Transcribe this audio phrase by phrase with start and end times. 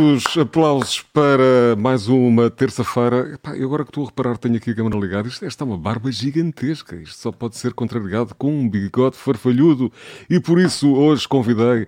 [0.00, 3.38] Os aplausos para mais uma terça-feira.
[3.54, 5.28] Eu agora que estou a reparar, tenho aqui a câmera ligada.
[5.28, 6.96] Isto está uma barba gigantesca.
[6.96, 9.92] Isto só pode ser contrariado com um bigode farfalhudo.
[10.30, 11.86] E por isso hoje convidei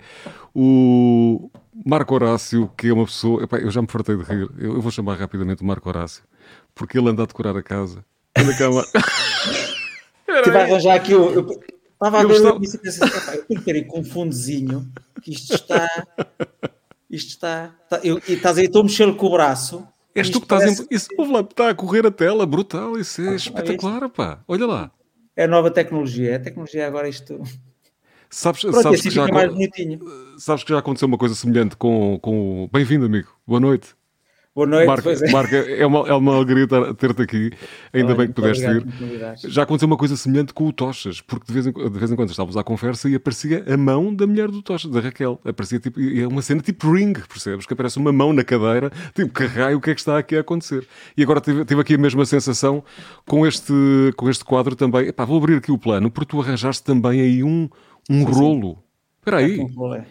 [0.55, 1.51] o
[1.87, 3.45] Marco Horácio, que é uma pessoa.
[3.45, 4.51] Epá, eu já me fartei de rir.
[4.59, 6.23] Eu, vou chamar rapidamente o Marco Horácio,
[6.74, 8.05] porque ele anda a decorar a casa.
[8.37, 8.85] Anda cá, Mar...
[10.29, 11.30] Estive a arranjar aqui o.
[11.30, 11.60] Eu...
[11.95, 12.59] Estava a ver estava...
[12.63, 15.88] isso e pensei, eu tenho que ter aí com um fundozinho, que isto está.
[17.12, 17.75] Isto está.
[17.84, 19.87] está eu, e estás aí, estou a mexer com o braço.
[20.15, 20.82] És tu que estás parece...
[20.82, 20.87] em...
[20.91, 21.09] Isso
[21.41, 24.43] está a correr a tela, brutal, isso é ah, espetacular, pá.
[24.49, 24.91] Olha lá.
[25.37, 27.43] É a nova tecnologia, é a tecnologia agora isto.
[28.30, 29.27] Sabes, Pronto, sabes, que já,
[30.38, 32.66] sabes que já aconteceu uma coisa semelhante com, com...
[32.73, 33.29] Bem-vindo, amigo.
[33.47, 33.95] Boa noite.
[34.54, 35.32] Boa noite, Marco, é.
[35.32, 37.50] Marco, é, uma, é uma alegria ter-te aqui,
[37.90, 38.86] ainda Olha, bem que pudeste vir.
[39.48, 42.16] Já aconteceu uma coisa semelhante com o Tochas, porque de vez em, de vez em
[42.16, 45.40] quando estávamos à conversa e aparecia a mão da mulher do Tochas, da Raquel.
[45.42, 47.64] Aparecia tipo, é uma cena tipo ring, percebes?
[47.64, 50.36] Que aparece uma mão na cadeira, tipo, que raio, o que é que está aqui
[50.36, 50.86] a acontecer?
[51.16, 52.84] E agora tive, tive aqui a mesma sensação
[53.26, 53.73] com este,
[54.18, 55.08] com este quadro também.
[55.08, 57.70] Epá, vou abrir aqui o plano, porque tu arranjaste também aí um,
[58.10, 58.84] um sim, rolo.
[59.20, 59.60] Espera aí.
[59.60, 60.04] É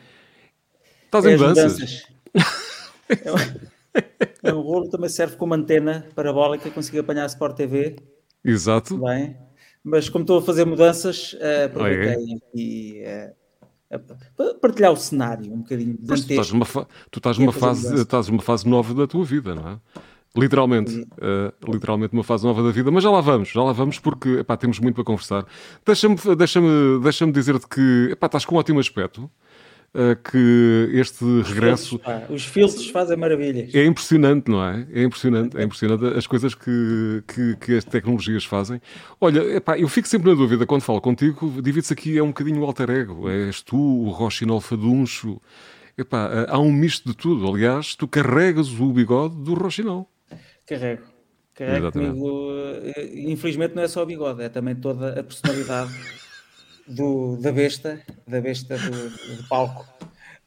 [1.06, 2.08] Estás é em mudanças?
[3.12, 3.71] É
[4.44, 7.96] um rolo também serve como antena parabólica, consigo apanhar a Sport TV.
[8.44, 8.98] Exato.
[8.98, 9.38] Bem,
[9.84, 12.36] mas como estou a fazer mudanças, uh, aproveitei oh, é?
[12.36, 13.04] aqui
[13.98, 15.98] uh, partilhar o cenário um bocadinho.
[16.08, 19.24] Mas tu estás numa, fa tu estás numa fase, estás numa fase nova da tua
[19.24, 19.80] vida, não é?
[20.34, 24.00] Literalmente, uh, literalmente uma fase nova da vida, mas já lá vamos, já lá vamos
[24.00, 25.46] porque epá, temos muito para conversar.
[25.86, 26.62] Deixa-me deixa
[27.04, 29.30] deixa dizer-te que epá, estás com um ótimo aspecto
[30.24, 31.96] que este regresso.
[31.96, 33.76] Os filtros, os filtros fazem maravilhas.
[33.76, 34.88] É impressionante, não é?
[34.94, 38.82] É impressionante, é impressionante as coisas que, que, que as tecnologias fazem.
[39.20, 42.62] Olha, epá, eu fico sempre na dúvida quando falo contigo, divide-se aqui, é um bocadinho
[42.62, 43.30] o alter ego.
[43.30, 45.42] És tu, o Rochinol Faduncho.
[45.98, 47.48] Epá, há um misto de tudo.
[47.50, 50.10] Aliás, tu carregas o bigode do Rochinol.
[50.66, 51.04] Carrego.
[51.54, 52.50] Carrego comigo.
[52.96, 55.92] Eh, infelizmente não é só o bigode, é também toda a personalidade
[56.88, 59.86] do, da besta, da besta do, do palco.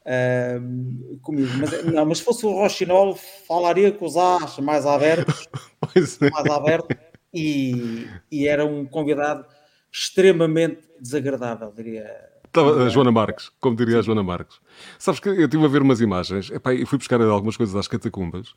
[0.05, 3.17] Uh, comigo, mas, não, mas se fosse o Rochinol,
[3.49, 5.49] falaria com os As mais abertos,
[6.21, 6.31] é.
[6.31, 6.95] mais aberto,
[7.33, 9.47] e, e era um convidado
[9.91, 12.34] extremamente desagradável, diria.
[12.56, 14.61] A Joana Marques, como diria a Joana Marques.
[14.97, 17.89] Sabes que eu estive a ver umas imagens epá, e fui buscar algumas coisas às
[17.89, 18.51] catacumbas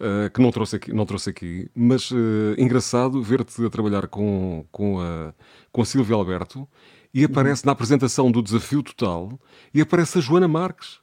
[0.00, 4.64] uh, que não trouxe aqui, não trouxe aqui mas uh, engraçado ver-te a trabalhar com,
[4.72, 5.34] com, a,
[5.70, 6.66] com a Silvia Alberto
[7.14, 9.38] e aparece na apresentação do Desafio Total
[9.72, 10.98] e aparece a Joana Marques.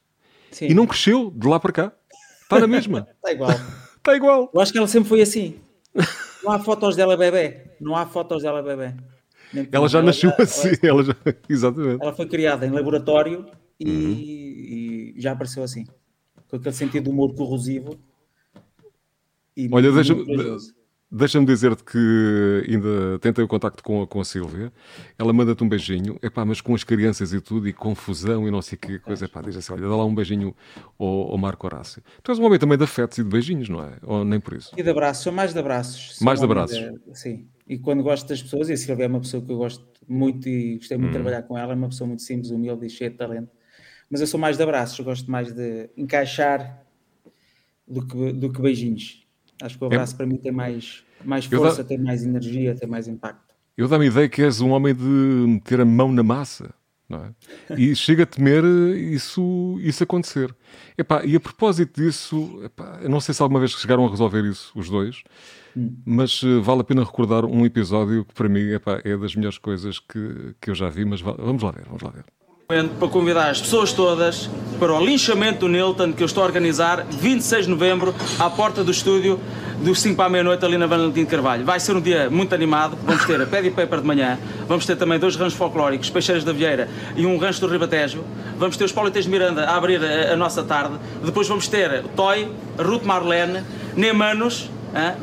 [0.50, 0.66] Sim.
[0.66, 1.92] E não cresceu de lá para cá.
[2.42, 3.08] Está na mesma.
[3.16, 3.50] Está igual.
[3.96, 4.50] Está igual.
[4.52, 5.58] Eu acho que ela sempre foi assim.
[6.44, 7.70] Não há fotos dela bebê.
[7.80, 8.94] Não há fotos dela bebê.
[9.72, 10.68] ela já ela nasceu já, assim.
[10.82, 11.16] Ela, ela já...
[11.48, 12.02] Exatamente.
[12.02, 13.46] Ela foi criada em laboratório
[13.80, 14.12] e, uhum.
[14.12, 15.86] e já apareceu assim.
[16.46, 17.98] Com aquele sentido de humor corrosivo.
[19.70, 20.26] Olha, deixa-me
[21.14, 24.72] Deixa-me dizer-te que ainda tentei o contacto com, com a Silvia.
[25.18, 28.62] Ela manda-te um beijinho, epá, mas com as crianças e tudo, e confusão e não
[28.62, 29.26] sei o que coisa.
[29.26, 30.56] Epá, diz assim: olha, dá lá um beijinho
[30.98, 32.02] ao, ao Marco Horácio.
[32.22, 33.98] Tu és um homem também de afetos e de beijinhos, não é?
[34.02, 34.70] Ou nem por isso?
[34.74, 36.16] E de abraços, sou mais de abraços.
[36.16, 36.78] Sou mais de abraços.
[36.78, 37.46] De, sim.
[37.68, 40.48] E quando gosto das pessoas, e a Silvia é uma pessoa que eu gosto muito
[40.48, 41.12] e gostei muito hum.
[41.12, 43.50] de trabalhar com ela, é uma pessoa muito simples, humilde e cheia de talento.
[44.08, 46.82] Mas eu sou mais de abraços, gosto mais de encaixar
[47.86, 49.21] do que, do que beijinhos.
[49.62, 50.16] Acho que o abraço é...
[50.16, 51.88] para mim tem mais, mais força, dá...
[51.88, 53.54] tem mais energia, tem mais impacto.
[53.76, 56.74] Eu dá-me a ideia que és um homem de meter a mão na massa.
[57.08, 57.78] Não é?
[57.78, 60.54] E chega a temer isso, isso acontecer.
[60.96, 64.44] Epá, e a propósito disso, epá, eu não sei se alguma vez chegaram a resolver
[64.44, 65.22] isso, os dois,
[65.76, 65.94] hum.
[66.04, 69.58] mas uh, vale a pena recordar um episódio que para mim epá, é das melhores
[69.58, 72.24] coisas que, que eu já vi, mas vamos lá ver, vamos lá ver
[72.98, 74.48] para convidar as pessoas todas
[74.78, 78.82] para o linchamento do Nilton que eu estou a organizar 26 de novembro à porta
[78.82, 79.38] do estúdio
[79.82, 81.64] dos 5 para a meia-noite ali na Valentim de Carvalho.
[81.64, 84.96] Vai ser um dia muito animado, vamos ter a e Paper de manhã, vamos ter
[84.96, 88.24] também dois ranchos folclóricos, Peixeiras da Vieira e um rancho do Ribatejo,
[88.58, 92.04] vamos ter os Politas de Miranda a abrir a, a, nossa tarde, depois vamos ter
[92.16, 92.48] Toy,
[92.78, 93.62] Ruth Marlene,
[93.96, 94.70] Nemanos,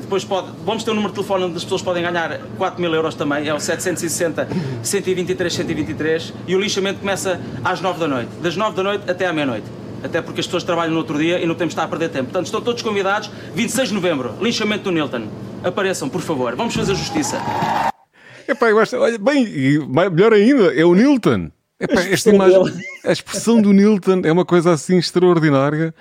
[0.01, 2.93] depois pode, vamos ter um número de telefone onde as pessoas podem ganhar 4 mil
[2.93, 4.47] euros também, é o 760
[4.81, 9.27] 123 123 e o lixamento começa às 9 da noite, das 9 da noite até
[9.27, 9.65] à meia-noite.
[10.03, 12.09] Até porque as pessoas trabalham no outro dia e não temos de estar a perder
[12.09, 12.25] tempo.
[12.25, 13.29] Portanto, estão todos convidados.
[13.53, 15.27] 26 de novembro, linchamento do Nilton.
[15.61, 16.55] Apareçam, por favor.
[16.55, 17.37] Vamos fazer justiça.
[18.47, 19.45] Epá, eu acho, olha, bem,
[20.09, 21.51] melhor ainda, é o Nilton.
[21.79, 22.61] Epá, esta imagem,
[23.05, 25.93] a expressão do Nilton é uma coisa assim extraordinária.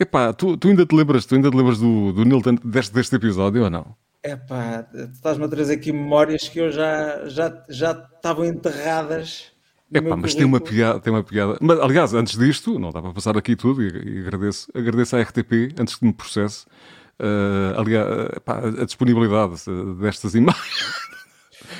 [0.00, 3.16] Epá, tu, tu ainda te lembras, tu ainda te lembras do, do Nilton deste, deste
[3.16, 3.94] episódio ou não?
[4.22, 9.52] Epá, tu estás-me a trazer aqui memórias que eu já, já, já estavam enterradas
[9.92, 11.56] Epá, mas tem uma, piada, tem uma piada.
[11.60, 15.22] Mas, aliás, antes disto, não dá para passar aqui tudo e, e agradeço, agradeço à
[15.22, 16.66] RTP, antes que me processe,
[17.20, 18.06] uh, aliás,
[18.36, 19.54] epá, a disponibilidade
[20.00, 21.06] destas imagens.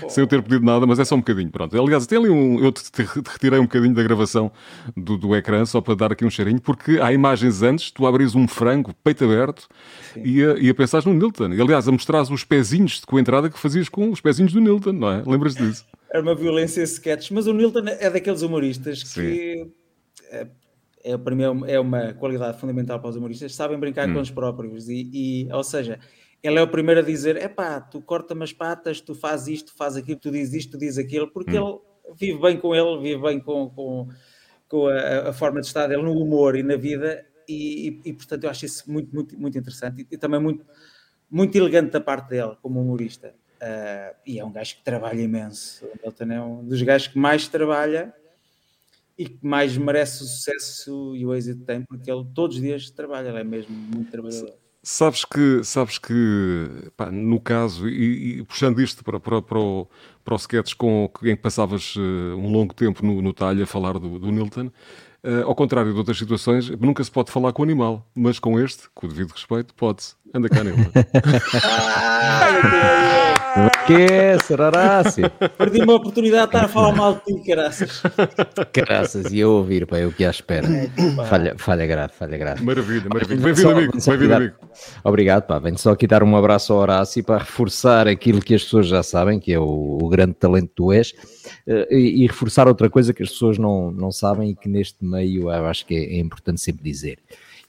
[0.08, 1.50] sem eu ter pedido nada, mas é só um bocadinho.
[1.50, 1.81] Pronto.
[1.81, 2.62] Aliás, tem ali um.
[2.62, 4.50] Eu te, te retirei um bocadinho da gravação
[4.96, 8.34] do, do ecrã só para dar aqui um cheirinho, porque há imagens antes, tu abres
[8.34, 9.69] um frango, peito aberto,
[10.16, 11.52] e a, e a pensares no Nilton.
[11.52, 14.93] E, aliás, a mostrares os pezinhos de coentrada que fazias com os pezinhos do Nilton,
[14.93, 15.22] não é?
[15.26, 15.84] Lembras disso?
[16.10, 19.20] Era uma violência sketch, mas o Nilton é daqueles humoristas Sim.
[19.20, 19.66] que.
[20.31, 20.46] É,
[21.04, 24.14] é, para mim é uma qualidade fundamental para os humoristas, sabem brincar hum.
[24.14, 26.00] com os próprios e, e, ou seja,
[26.46, 29.75] ele é o primeiro a dizer: é pá, tu corta-me as patas, tu fazes isto,
[29.75, 31.81] fazes aquilo, tu dizes isto, tu dizes aquilo, porque hum.
[32.06, 34.08] ele vive bem com ele, vive bem com, com,
[34.69, 38.12] com a, a, forma de estar dele no humor e na vida, e, e, e
[38.12, 40.64] portanto eu acho isso muito, muito, muito interessante e, e, também muito,
[41.31, 43.34] muito elegante da parte dele, como humorista.
[43.56, 45.87] Uh, e é um gajo que trabalha imenso.
[45.87, 48.14] O Milton é um dos gajos que mais trabalha
[49.16, 52.62] e que mais merece o sucesso e o êxito que tem, porque ele todos os
[52.62, 54.58] dias trabalha, ele é mesmo muito trabalhador.
[54.88, 56.12] Sabes que, sabes que
[56.97, 59.88] pá, no caso, e, e, puxando isto para, para, para, o,
[60.25, 63.67] para o sketch com, em que passavas uh, um longo tempo no, no talho a
[63.67, 64.71] falar do, do Nilton,
[65.25, 68.61] uh, ao contrário de outras situações, nunca se pode falar com o animal, mas com
[68.61, 70.15] este, com o devido respeito, pode-se.
[70.33, 70.93] Anda cá, Nilton.
[73.87, 75.31] que é, Sararácio?
[75.56, 78.03] Perdi uma oportunidade de estar a falar mal de ti, caraças.
[78.73, 80.67] Caraças, e eu ouvir, pá, eu que à espera.
[81.29, 82.64] falha, falha grave, falha grave.
[82.64, 83.41] Maravilha, maravilha.
[83.41, 83.93] Bem-vindo, amigo.
[83.93, 84.56] Bem-vindo, amigo.
[85.05, 85.58] Obrigado, pá.
[85.58, 89.03] Venho só aqui dar um abraço ao Horácio para reforçar aquilo que as pessoas já
[89.03, 91.12] sabem, que é o, o grande talento que tu és,
[91.67, 95.05] uh, e, e, reforçar outra coisa que as pessoas não, não sabem e que neste
[95.05, 97.19] meio eu acho que é, é importante sempre dizer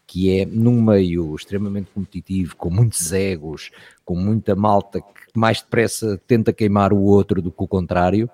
[0.07, 3.69] que é num meio extremamente competitivo, com muitos egos,
[4.05, 8.29] com muita malta que mais depressa tenta queimar o outro do que o contrário.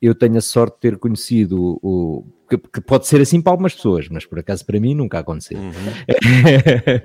[0.00, 3.74] Eu tenho a sorte de ter conhecido o, que, que, pode ser assim para algumas
[3.74, 5.58] pessoas, mas por acaso para mim nunca aconteceu.
[5.58, 5.72] Uhum.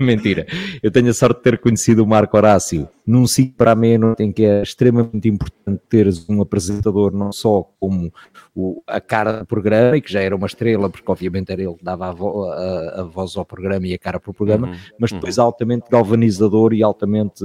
[0.00, 0.46] Mentira.
[0.82, 4.22] Eu tenho a sorte de ter conhecido o Marco Horácio num 5 para a meia-noite
[4.22, 8.12] em que é extremamente importante teres um apresentador não só como
[8.54, 11.74] o, a cara do programa, e que já era uma estrela, porque obviamente era ele
[11.74, 14.68] que dava a, vo, a, a voz ao programa e a cara para o programa,
[14.68, 14.76] uhum.
[14.98, 15.44] mas depois uhum.
[15.44, 17.44] altamente galvanizador e altamente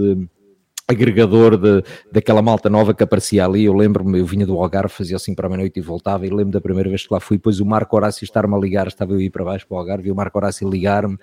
[0.90, 3.66] agregador de, daquela malta nova que aparecia ali.
[3.66, 6.26] Eu lembro-me, eu vinha do Algarve, fazia assim para a meia-noite e voltava.
[6.26, 7.38] E lembro da primeira vez que lá fui.
[7.38, 10.10] Depois o Marco Horácio estar-me a ligar, estava eu ir para baixo para o Algarve
[10.10, 11.16] e o Marco Horácio ligar-me.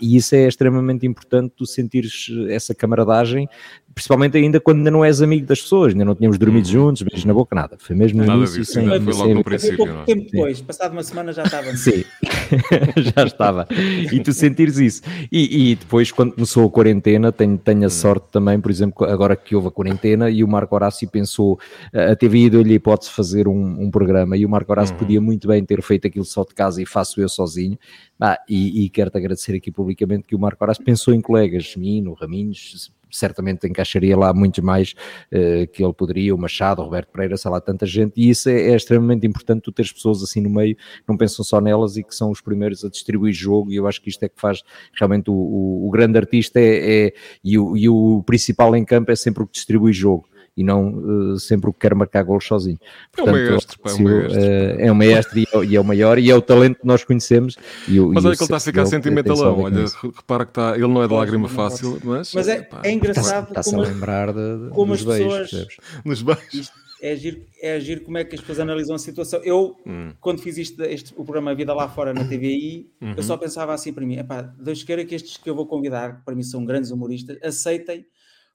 [0.00, 3.48] E isso é extremamente importante, tu sentires essa camaradagem
[3.96, 6.72] principalmente ainda quando ainda não és amigo das pessoas, ainda não tínhamos dormido uhum.
[6.72, 7.78] juntos, beijos na boca, nada.
[7.80, 8.60] Foi mesmo no nada início.
[8.60, 9.34] Disso, sem, foi logo sem...
[9.34, 9.76] no princípio.
[9.78, 10.04] Pouco é?
[10.04, 11.72] tempo depois, passado uma semana já estava.
[11.74, 12.04] Sim,
[13.16, 13.66] já estava.
[14.12, 15.00] E tu sentires isso.
[15.32, 17.88] E, e, depois, quando começou a quarentena, tenho, tenho a uhum.
[17.88, 21.58] sorte também, por exemplo, agora que houve a quarentena e o Marco Horácio pensou,
[21.94, 24.98] a TV deu-lhe a hipótese de fazer um, um, programa e o Marco Horácio uhum.
[24.98, 27.78] podia muito bem ter feito aquilo só de casa e faço eu sozinho.
[28.20, 32.12] Ah, e, e quero-te agradecer aqui publicamente que o Marco Horácio pensou em colegas, Mino,
[32.12, 34.94] Raminhos, certamente encaixaria lá muitos mais
[35.32, 38.48] uh, que ele poderia, o Machado, o Roberto Pereira, sei lá, tanta gente, e isso
[38.48, 40.76] é, é, extremamente importante, tu teres pessoas assim no meio,
[41.08, 44.00] não pensam só nelas e que são os primeiros a distribuir jogo, e eu acho
[44.00, 44.62] que isto é que faz
[44.98, 49.10] realmente o, o, o grande artista é, é e, o, e o principal em campo
[49.10, 52.44] é sempre o que distribui jogo e não uh, sempre o que quer marcar gols
[52.46, 52.78] sozinho.
[53.12, 54.40] Portanto, é um maestro, pá, é um maestro.
[54.40, 56.86] Uh, é um maestro e, é, e, é, o maior e é o talento que
[56.86, 57.56] nós conhecemos.
[57.86, 61.02] E, mas olha que ele está a ficar sentimentalão, olha, repara que está, ele não
[61.02, 62.32] é de lágrima fácil, mas...
[62.32, 65.50] Mas é, é engraçado está, como, a lembrar de, como as pessoas...
[65.50, 66.72] Beijos, nos beijos.
[67.02, 69.40] É agir, é agir como é que as pessoas analisam a situação.
[69.44, 70.12] Eu, hum.
[70.18, 73.14] quando fiz isto, este, o programa Vida Lá Fora na TVI, uhum.
[73.14, 76.16] eu só pensava assim para mim: epá, Deus queira que estes que eu vou convidar,
[76.16, 78.06] que para mim são grandes humoristas, aceitem,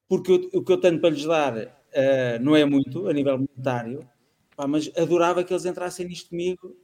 [0.09, 3.37] porque eu, o que eu tenho para lhes dar uh, não é muito a nível
[3.37, 4.07] monetário,
[4.55, 6.75] pá, mas adorava que eles entrassem nisto comigo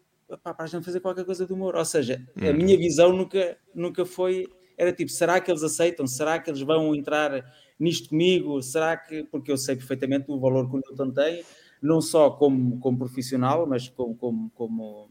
[0.43, 1.75] pá, para a gente fazer qualquer coisa de humor.
[1.75, 2.81] Ou seja, a minha uhum.
[2.81, 4.47] visão nunca, nunca foi.
[4.77, 6.05] Era tipo, será que eles aceitam?
[6.05, 7.43] Será que eles vão entrar
[7.79, 8.61] nisto comigo?
[8.61, 9.23] Será que.
[9.23, 11.43] Porque eu sei perfeitamente o valor que o Newton tem,
[11.81, 15.09] não só como, como profissional, mas como, como, como,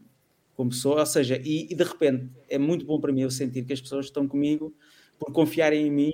[0.55, 0.99] como pessoa.
[0.99, 3.81] Ou seja, e, e de repente é muito bom para mim eu sentir que as
[3.81, 4.73] pessoas estão comigo
[5.19, 6.11] por confiarem em mim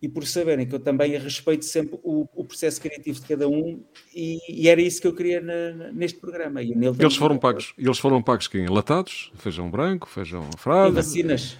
[0.00, 3.80] e por saberem que eu também respeito sempre o, o processo criativo de cada um
[4.14, 6.62] e, e, era isso que eu queria na, neste programa.
[6.62, 8.66] E eles foram pagos, eles foram pagos quem?
[8.68, 9.32] Latados?
[9.36, 10.90] Feijão branco, feijão frado?
[10.90, 11.58] E vacinas.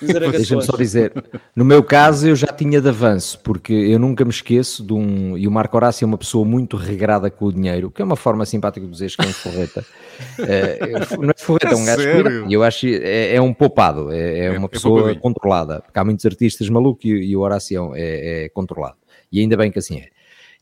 [0.00, 1.12] Deixa-me só dizer,
[1.56, 5.36] no meu caso eu já tinha de avanço, porque eu nunca me esqueço de um.
[5.38, 8.16] E o Marco Horácio é uma pessoa muito regrada com o dinheiro, que é uma
[8.16, 9.84] forma simpática de dizer que é um forreta.
[10.46, 10.78] é,
[11.18, 14.44] não é forreta, é um gajo E eu acho é, é um poupado, é, é,
[14.46, 18.48] é uma pessoa controlada, porque há muitos artistas malucos e, e o Horácio é, é
[18.50, 18.96] controlado.
[19.30, 20.08] E ainda bem que assim é.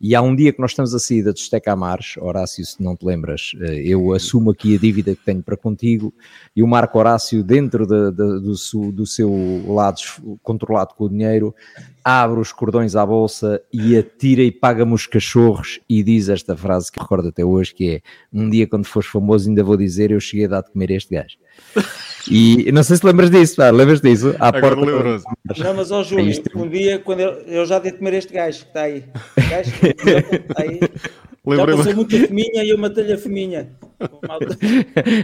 [0.00, 3.04] E há um dia que nós estamos a saída dos Tecamares, Horácio, se não te
[3.04, 6.14] lembras, eh, eu assumo aqui a dívida que tenho para contigo
[6.56, 9.30] e o Marco Horácio, dentro de, de, do, do seu
[9.68, 10.00] lado
[10.42, 11.54] controlado com o dinheiro,
[12.02, 16.90] abre os cordões à bolsa e atira e paga-me os cachorros e diz esta frase
[16.90, 18.00] que recordo até hoje, que é
[18.32, 21.14] um dia quando fores famoso ainda vou dizer eu cheguei a dar de comer este
[21.14, 21.36] gajo.
[22.30, 24.34] E não sei se lembras disso, pá, lembras disso?
[24.38, 25.22] À Agora porta.
[25.58, 28.60] Não, mas ó Júlio, um dia quando eu, eu já dei de comer este gajo
[28.60, 29.04] que está aí.
[29.48, 30.80] Gajo, está aí.
[31.56, 33.68] Já passou muita feminha e eu matei-lhe a feminha.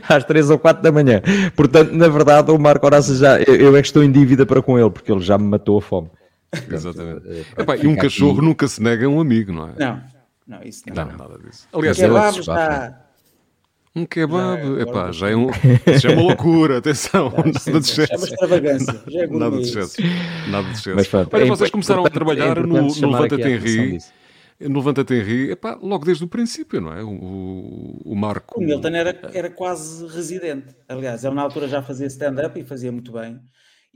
[0.09, 1.21] Às três ou quatro da manhã.
[1.55, 3.41] Portanto, na verdade, o Marco Horácio já.
[3.43, 5.79] Eu, eu é que estou em dívida para com ele, porque ele já me matou
[5.79, 6.09] a fome.
[6.73, 7.47] Exatamente.
[7.57, 8.47] Epá, e um cachorro aqui...
[8.47, 9.73] nunca se nega a um amigo, não é?
[9.79, 10.03] Não,
[10.47, 11.05] não, isso não.
[11.05, 11.69] Não, nada disso.
[11.73, 13.06] Aliás, kebab está.
[13.97, 15.49] Um kebab, é, epá, já, é um,
[15.99, 18.13] já é uma loucura, atenção, não, nada de excesso.
[18.13, 19.97] É uma extravagância, já é Nada de excesso.
[20.51, 21.29] Nada de excesso.
[21.33, 23.99] Olha, é vocês começaram a trabalhar no, no Levanta Tenri,
[24.61, 27.03] no Levanta Tenri, epá, logo desde o princípio, não é?
[27.03, 28.61] O, o Marco...
[28.61, 32.93] O Milton era, era quase residente, aliás, ele na altura já fazia stand-up e fazia
[32.93, 33.41] muito bem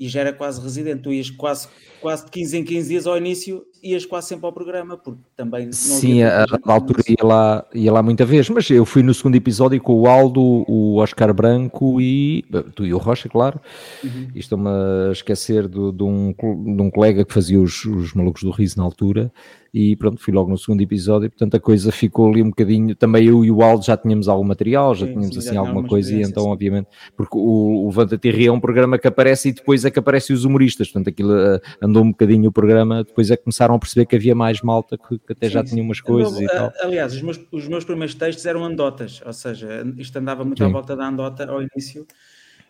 [0.01, 1.03] e já era quase residente.
[1.03, 1.69] Tu ias quase,
[2.01, 5.67] quase de 15 em 15 dias ao início, ias quase sempre ao programa, porque também
[5.67, 9.13] não Sim, a, a altura ia lá, ia lá muita vez, mas eu fui no
[9.13, 12.43] segundo episódio com o Aldo, o Oscar Branco e
[12.75, 13.61] tu e o Rocha, claro.
[14.03, 14.29] Uhum.
[14.35, 18.43] E estou-me a esquecer de, de, um, de um colega que fazia os, os malucos
[18.43, 19.31] do riso na altura
[19.73, 23.27] e pronto, fui logo no segundo episódio, portanto a coisa ficou ali um bocadinho, também
[23.27, 26.13] eu e o Aldo já tínhamos algum material, já sim, tínhamos sim, assim alguma coisa
[26.13, 29.85] e então obviamente, porque o, o Vanta Terri é um programa que aparece e depois
[29.85, 33.37] é que aparecem os humoristas, portanto aquilo uh, andou um bocadinho o programa, depois é
[33.37, 36.01] que começaram a perceber que havia mais malta que, que até sim, já tinha umas
[36.01, 36.73] coisas andou, e tal.
[36.83, 40.69] Aliás, os meus, os meus primeiros textos eram andotas, ou seja, isto andava muito à
[40.69, 42.05] volta da andota ao início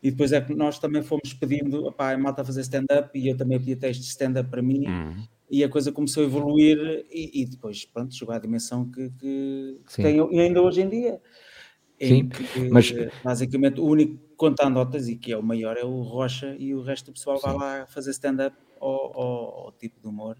[0.03, 3.29] e depois é que nós também fomos pedindo, opá, a malta a fazer stand-up e
[3.29, 4.87] eu também pedia textos de stand-up para mim.
[4.87, 9.11] Uhum e a coisa começou a evoluir e, e depois, pronto, chegou à dimensão que,
[9.11, 11.21] que tem ainda hoje em dia.
[12.01, 12.91] Sim, que, mas
[13.23, 16.75] basicamente o único que conta anedotas e que é o maior é o Rocha e
[16.75, 17.43] o resto do pessoal Sim.
[17.43, 20.39] vai lá fazer stand-up ao, ao, ao tipo de humor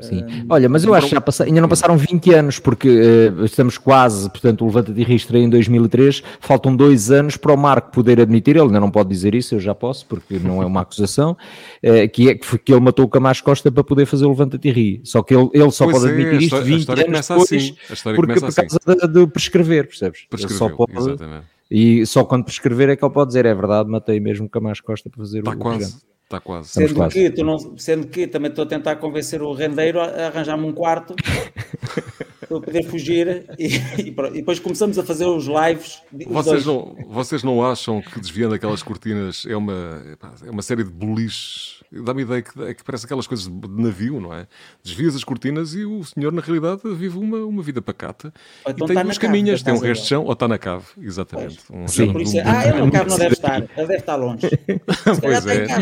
[0.00, 0.24] Sim.
[0.48, 3.78] Olha, mas eu acho que já passa, ainda não passaram 20 anos, porque uh, estamos
[3.78, 8.20] quase, portanto, o Levanta de Ristra em 2003, faltam dois anos para o Marco poder
[8.20, 11.32] admitir, ele ainda não pode dizer isso, eu já posso, porque não é uma acusação,
[11.32, 14.70] uh, que é que ele matou o Camacho Costa para poder fazer o Levanta de
[14.70, 15.00] Ri.
[15.04, 17.74] Só que ele, ele só pois pode é, admitir isto 20 anos depois, assim.
[18.14, 18.62] porque por assim.
[18.62, 20.26] causa de, de, prescrever, percebes?
[20.48, 21.44] só pode, exatamente.
[21.70, 24.82] E só quando prescrever é que ele pode dizer, é verdade, matei mesmo o Camacho
[24.82, 26.09] Costa para fazer Está o quase.
[26.30, 26.68] Está quase.
[26.68, 27.12] Sendo, quase.
[27.12, 30.72] Que, tu não, sendo que também estou a tentar convencer o rendeiro a arranjar-me um
[30.72, 31.16] quarto
[32.58, 36.02] para poder fugir e, e, e, depois começamos a fazer os lives.
[36.26, 40.02] Vocês não, vocês não acham que desviando aquelas cortinas é uma,
[40.44, 41.78] é uma série de boliches?
[41.92, 44.46] Dá-me ideia que, é que parece aquelas coisas de navio, não é?
[44.82, 48.32] Desvias as cortinas e o senhor, na realidade, vive uma, uma vida pacata
[48.66, 50.86] então e tem tá duas caminhas, tem um resto de chão, ou está na cave,
[51.00, 51.58] exatamente.
[51.70, 54.16] Um Sim, por isso é, ah, ele na cave não deve estar, ele deve estar
[54.16, 54.48] longe.
[55.20, 55.62] pois é.
[55.64, 55.78] Está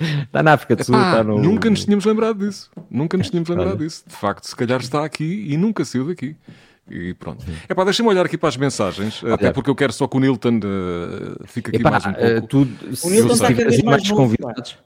[0.32, 0.94] na África do Sul.
[0.94, 1.38] Epá, no...
[1.38, 2.70] Nunca nos tínhamos lembrado disso.
[2.90, 4.04] Nunca nos tínhamos lembrado disso.
[4.06, 6.36] De facto, se calhar está aqui e nunca saiu daqui.
[6.88, 7.44] E pronto.
[7.68, 9.34] É pá, deixa-me olhar aqui para as mensagens, Olha.
[9.34, 12.28] até porque eu quero só que o Nilton uh, fique aqui Epá, mais um pouco.
[12.28, 12.58] Uh, tu,
[13.04, 14.78] o Nilton está cada vez mais convidados.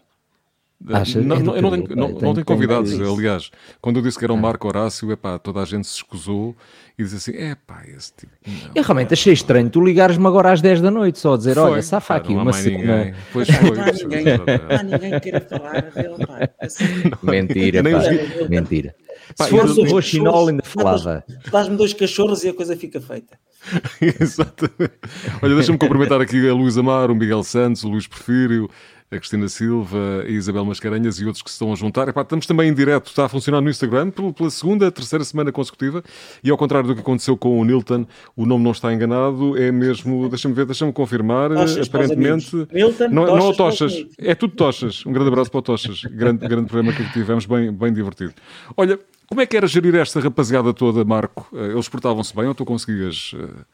[0.88, 1.20] Acha?
[1.20, 3.50] Não, não, eu não tenho, não, não tenho convidados, aliás.
[3.82, 4.40] Quando eu disse que era um ah.
[4.40, 6.56] Marco Horácio, epá, toda a gente se escusou
[6.99, 8.32] e disse assim: é pá, esse tipo.
[8.46, 11.54] Não, eu realmente achei estranho tu ligares-me agora às 10 da noite só a dizer:
[11.54, 13.14] foi, olha, safa aqui uma cena.
[13.30, 13.76] Pois foi.
[13.76, 16.49] Não há ninguém, não há ninguém que queira falar dele, pá.
[16.60, 16.84] Assim.
[17.22, 18.49] Mentira, pá.
[18.49, 18.94] Mentira.
[19.37, 21.25] Pá, Se fosse o Rochinol, ainda falava.
[21.52, 23.38] Dás-me dois cachorros e a coisa fica feita.
[24.00, 24.94] Exatamente.
[25.42, 28.68] Olha, deixa-me cumprimentar aqui a Luís Amar, o Miguel Santos, o Luís Porfírio
[29.11, 32.07] a Cristina Silva, a Isabel Mascarenhas e outros que se estão a juntar.
[32.09, 36.02] Epá, estamos também em direto, está a funcionar no Instagram pela segunda, terceira semana consecutiva
[36.45, 39.73] e ao contrário do que aconteceu com o Nilton, o nome não está enganado, é
[39.73, 42.55] mesmo, deixa-me ver, deixa-me confirmar, tochas aparentemente...
[42.73, 45.05] Milton, não, tochas, não é o Tochas, é tudo Tochas.
[45.05, 48.33] Um grande abraço para o Tochas, grande, grande programa que tivemos, bem, bem divertido.
[48.76, 48.97] Olha,
[49.29, 51.49] como é que era gerir esta rapaziada toda, Marco?
[51.52, 53.33] Eh, eles portavam-se bem ou tu conseguias...
[53.33, 53.64] Uh,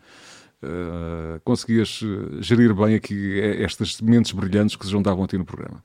[0.62, 5.44] uh, conseguias eh, gerir bem aqui estas mentes brilhantes que se juntavam a ti no
[5.44, 5.82] programa?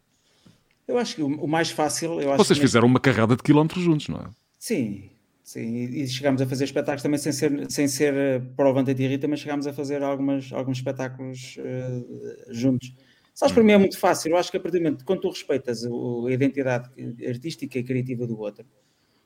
[0.87, 2.19] Eu acho que o mais fácil.
[2.37, 4.29] Vocês fizeram uma carrada de quilómetros juntos, não é?
[4.59, 5.09] Sim,
[5.43, 5.75] sim.
[5.75, 9.37] E chegámos a fazer espetáculos também sem ser, sem ser eh, para o Vantati também
[9.37, 12.93] chegámos a fazer algumas, alguns espetáculos uh, juntos.
[13.33, 14.31] Sabes, para mim é muito fácil.
[14.31, 16.89] Eu acho que a partir do momento quando tu respeitas a identidade
[17.25, 18.65] artística e criativa do outro,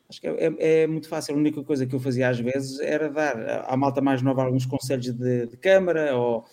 [0.09, 1.33] Acho que é, é, é, muito fácil.
[1.33, 4.65] A única coisa que eu fazia às vezes era dar à malta mais nova alguns
[4.65, 6.45] conselhos de, de câmara ou,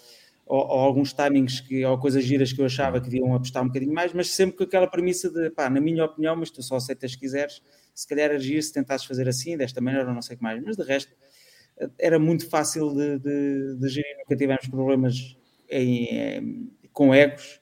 [0.47, 3.67] ou, ou, alguns timings que, ou coisas giras que eu achava que deviam apostar um
[3.67, 6.77] bocadinho mais, mas sempre com aquela premissa de, pá, na minha opinião, mas tu só
[6.77, 7.63] aceitas se quiseres,
[7.95, 10.43] se calhar era giro se tentasses fazer assim, desta maneira ou não sei o que
[10.43, 11.13] mais, mas de resto
[11.99, 15.37] era muito fácil de, de, de gerir, nunca tivemos problemas
[15.69, 17.62] em, em, com egos,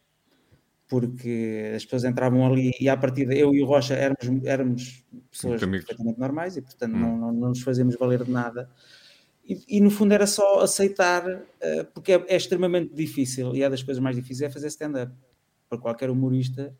[0.90, 5.60] porque as pessoas entravam ali e à partida eu e o Rocha éramos, éramos pessoas
[5.60, 6.98] perfeitamente normais e portanto hum.
[6.98, 8.68] não, não, não, nos fazíamos valer de nada.
[9.48, 13.70] E, e no fundo era só aceitar, uh, porque é, é, extremamente difícil e é
[13.70, 15.12] das coisas mais difíceis é fazer stand-up.
[15.68, 16.74] Para qualquer humorista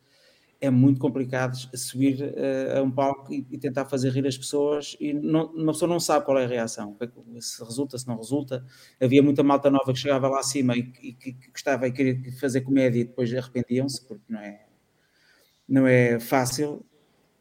[0.61, 4.95] é muito complicado subir uh, a um palco e, e, tentar fazer rir as pessoas
[5.01, 7.09] e não, uma pessoa não sabe qual é a reação, é
[7.41, 8.65] se resulta, se não resulta.
[9.01, 12.33] Havia muita malta nova que chegava lá acima e, e que, que gostava e queria
[12.39, 14.67] fazer comédia e depois arrependiam-se, porque não é,
[15.67, 16.85] não é fácil.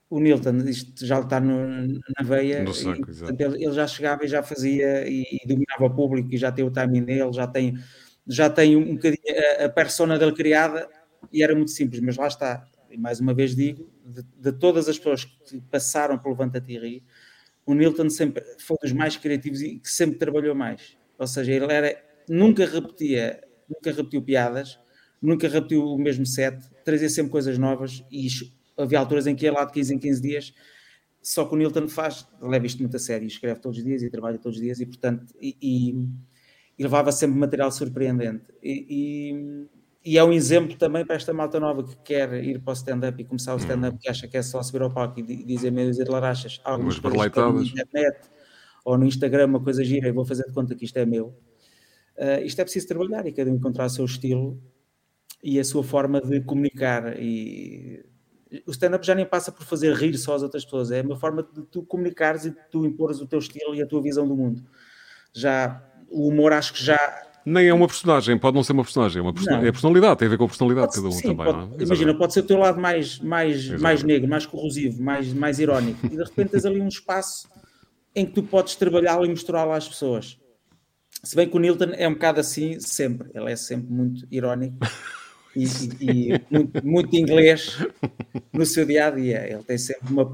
[0.09, 3.85] O Nilton, isto já está no, na veia, no saco, e, portanto, ele, ele, já
[3.85, 7.31] chegava e já fazia e, e, dominava o público e já tem o timing dele,
[7.31, 7.77] já tem,
[8.25, 9.21] já tem um bocadinho
[9.59, 10.89] a, a persona dele criada
[11.31, 14.87] e era muito simples, mas lá está e mais uma vez digo, de, de todas
[14.87, 17.03] as pessoas que passaram pelo Levanta-te e Ri,
[17.65, 20.97] o Nilton sempre foi dos mais criativos e que sempre trabalhou mais.
[21.17, 24.79] Ou seja, ele era, nunca repetia, nunca repetiu piadas,
[25.21, 28.27] nunca repetiu o mesmo set, trazia sempre coisas novas e
[28.77, 30.53] havia alturas em que ia lá de 15 em 15 dias,
[31.21, 34.09] só que o Nilton faz, leva isto muito a sério, escreve todos os dias e
[34.09, 35.89] trabalha todos os dias e, portanto, e, e,
[36.77, 38.45] e levava sempre material surpreendente.
[38.63, 39.67] E,
[40.09, 43.21] e é um exemplo também para esta malta nova que quer ir para o stand-up
[43.21, 43.61] e começar o uhum.
[43.61, 46.97] stand-up que acha que é só subir ao palco e dizer meio dizer larachas, algumas
[46.97, 47.31] coisas
[47.75, 48.27] na internet
[48.83, 51.27] ou no Instagram, uma coisa gira e vou fazer de conta que isto é meu.
[52.17, 54.59] Uh, isto é preciso trabalhar e cada um encontrar o seu estilo
[55.43, 58.03] e a sua forma de comunicar e
[58.65, 61.43] o stand-up já nem passa por fazer rir só as outras pessoas, é uma forma
[61.43, 64.35] de tu comunicares e de tu impores o teu estilo e a tua visão do
[64.35, 64.63] mundo.
[65.31, 69.19] Já o humor acho que já nem é uma personagem, pode não ser uma personagem,
[69.19, 69.51] é, uma person...
[69.51, 71.45] é personalidade, tem a ver com a personalidade de cada um sim, também.
[71.45, 75.59] Pode, imagina, pode ser o teu lado mais, mais, mais negro, mais corrosivo, mais, mais
[75.59, 77.49] irónico, e de repente tens ali um espaço
[78.15, 80.37] em que tu podes trabalhá-lo e mostrá-lo às pessoas.
[81.23, 84.77] Se bem que o Nilton é um bocado assim sempre, ele é sempre muito irónico
[85.55, 85.63] e,
[85.99, 87.77] e, e muito, muito, inglês
[88.53, 89.51] no seu dia a dia.
[89.51, 90.29] Ele tem sempre uma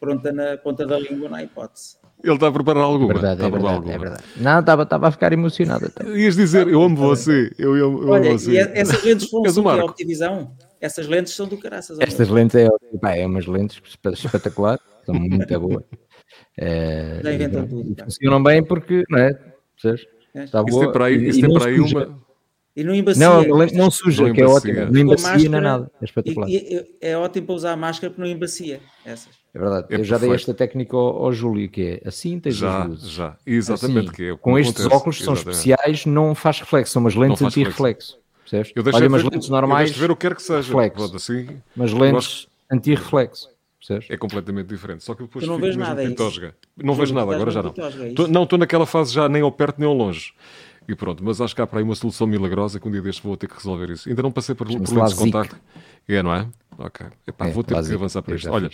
[0.00, 1.96] pronta na ponta da língua, há hipótese.
[2.22, 3.10] Ele está a preparar alguma.
[3.10, 3.92] É verdade, é verdade, alguma.
[3.92, 4.22] é verdade.
[4.36, 6.08] Não, estava, estava a ficar emocionado até.
[6.08, 7.52] Ias dizer, eu amo você.
[7.58, 8.56] Eu, eu, eu Olha, amo você.
[8.74, 10.56] essas lentes são de Optivisão.
[10.80, 11.98] Essas lentes são do caraças.
[12.00, 12.68] Estas lentes é,
[13.00, 13.80] pá, é umas lentes
[14.14, 15.84] espetacular, são muito boas.
[16.58, 18.04] É, Já inventam tudo.
[18.04, 19.38] Funcionam bem porque, não é?
[20.34, 20.68] Está boa.
[20.68, 22.22] Isso tem para aí, isso tem para aí uma
[22.74, 23.28] e não embacia.
[23.28, 23.42] Não,
[23.74, 24.86] não suja, não que é ótimo.
[24.90, 25.90] Não embacia nem nada.
[26.00, 26.48] É espetacular.
[26.48, 28.80] E, e, é ótimo para usar a máscara porque não embacia.
[29.04, 29.41] Essas.
[29.54, 29.86] É verdade.
[29.90, 33.36] É eu já dei esta técnica ao, ao, Júlio, que é assim tens já, Já,
[33.46, 34.06] exatamente.
[34.06, 34.96] Assim, que é com estes acontece.
[34.96, 38.18] óculos são especiais, não faz reflexo, são umas lentes anti-reflexo.
[38.74, 39.96] Eu Olha, umas lentes normais.
[39.96, 40.68] ver o que quer que seja.
[40.68, 41.16] Reflexo.
[41.16, 43.50] Assim, mas lentes anti-reflexo.
[44.08, 45.02] É completamente diferente.
[45.02, 46.02] Só que depois tu não vês nada.
[46.04, 46.08] É
[46.76, 47.74] não vejo nada, agora já não.
[47.76, 50.32] É não, estou naquela fase já nem ao perto nem ao longe.
[50.88, 53.22] E pronto, mas acho que há para aí uma solução milagrosa que um dia deste
[53.22, 54.08] vou ter que resolver isso.
[54.08, 55.56] Ainda não passei por, por lentes de contacto.
[56.08, 56.46] É, não é?
[56.78, 57.06] Ok.
[57.26, 58.50] Epá, é, vou ter que avançar para isto.
[58.50, 58.70] Olha,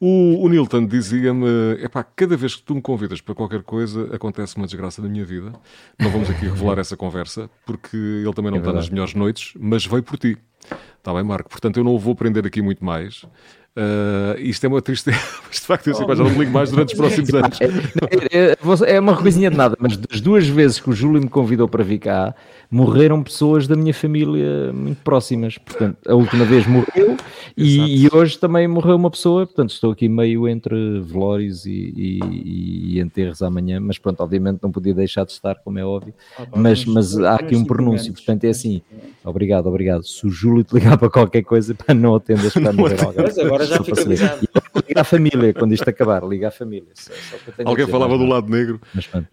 [0.00, 1.46] o, o Nilton dizia-me:
[1.82, 5.24] epá, cada vez que tu me convidas para qualquer coisa, acontece uma desgraça na minha
[5.24, 5.52] vida.
[5.98, 9.54] Não vamos aqui revelar essa conversa, porque ele também não é está nas melhores noites,
[9.58, 10.38] mas veio por ti.
[10.98, 11.50] Está bem, Marco?
[11.50, 13.24] Portanto, eu não o vou prender aqui muito mais.
[13.74, 15.16] Uh, isto é uma tristeza,
[15.48, 17.58] mas de facto eu sei, oh, já não ligo mais durante os próximos anos.
[17.60, 18.52] É,
[18.90, 21.66] é, é, uma coisinha de nada, mas das duas vezes que o Júlio me convidou
[21.66, 22.34] para vir cá,
[22.72, 25.58] morreram pessoas da minha família muito próximas.
[25.58, 27.18] Portanto, a última vez morreu
[27.54, 29.46] e, e, hoje também morreu uma pessoa.
[29.46, 33.78] Portanto, estou aqui meio entre velórios e, e, e, enterros amanhã.
[33.78, 36.14] Mas pronto, obviamente não podia deixar de estar, como é óbvio.
[36.38, 38.10] Ah, mas, mas há aqui um pronúncio.
[38.10, 38.80] Portanto, é assim:
[39.22, 40.02] obrigado, obrigado.
[40.04, 43.22] Se o Júlio te ligar para qualquer coisa, para não atendas para morrer alguém.
[43.22, 44.48] Mas agora já fica avisado.
[44.88, 46.88] Liga à família quando isto acabar, liga à família.
[46.94, 48.80] Só, só Alguém falava do lado negro.
[48.94, 49.28] Mas pronto.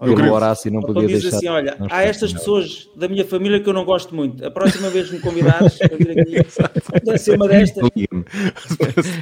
[0.00, 0.32] Eu queria...
[0.32, 1.36] Horácio não podia diz deixar.
[1.36, 4.44] assim: olha, há estas pessoas da minha família que eu não gosto muito.
[4.46, 7.84] A próxima vez que me convidares a vir aqui, deve ser uma destas.
[7.96, 8.24] Liga-me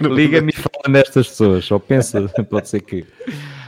[0.15, 1.65] Liga e fala nestas pessoas.
[1.65, 3.07] Só pensa, pode ser que.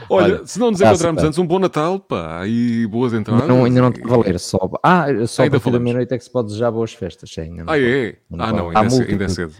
[0.07, 3.47] Olha, Olha, se não nos encontrarmos antes, um bom Natal, pá, e boas entradas.
[3.47, 4.69] Não, ainda não a valer, só.
[4.83, 7.73] Ah, só ainda da meia-noite é que se pode desejar boas festas, sim, ainda não.
[7.73, 8.15] Ah, é?
[8.29, 9.53] Não ah, não, ainda, é, cedo, ainda é cedo.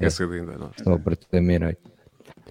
[0.00, 0.70] É, é cedo ainda, não.
[0.82, 1.80] Só a partir da meia-noite.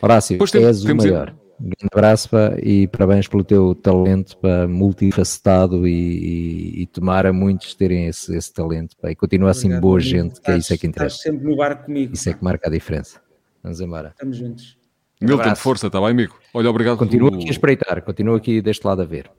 [0.01, 1.35] Horácio, és o maior.
[1.63, 7.75] Grande abraço pá, e parabéns pelo teu talento pá, multifacetado e, e, e tomara muitos
[7.75, 10.87] terem esse, esse talento pá, e continua assim boa gente, que é isso é que
[10.87, 11.17] interessa.
[11.17, 12.13] Estás sempre no barco comigo.
[12.13, 13.21] Isso é que marca a diferença.
[13.61, 14.09] Vamos embora.
[14.09, 14.77] Estamos juntos.
[15.21, 16.35] Milton, força, está bem, amigo?
[16.51, 16.97] Olha, obrigado.
[16.97, 19.29] Continua aqui a espreitar, continua aqui deste lado a ver.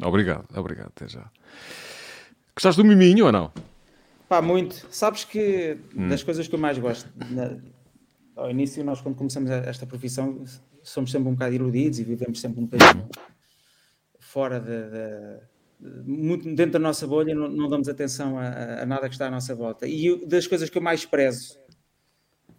[0.00, 1.28] Obrigado, obrigado, até já.
[2.54, 3.50] Gostaste do miminho ou não?
[4.28, 4.86] Pá, muito.
[4.90, 6.08] Sabes que hum.
[6.08, 7.56] das coisas que eu mais gosto, na,
[8.36, 10.44] ao início, nós quando começamos esta profissão,
[10.82, 13.08] somos sempre um bocado iludidos e vivemos sempre um bocadinho
[14.18, 19.08] fora de, de, muito dentro da nossa bolha, não, não damos atenção a, a, nada
[19.08, 19.86] que está à nossa volta.
[19.86, 21.60] E das coisas que eu mais prezo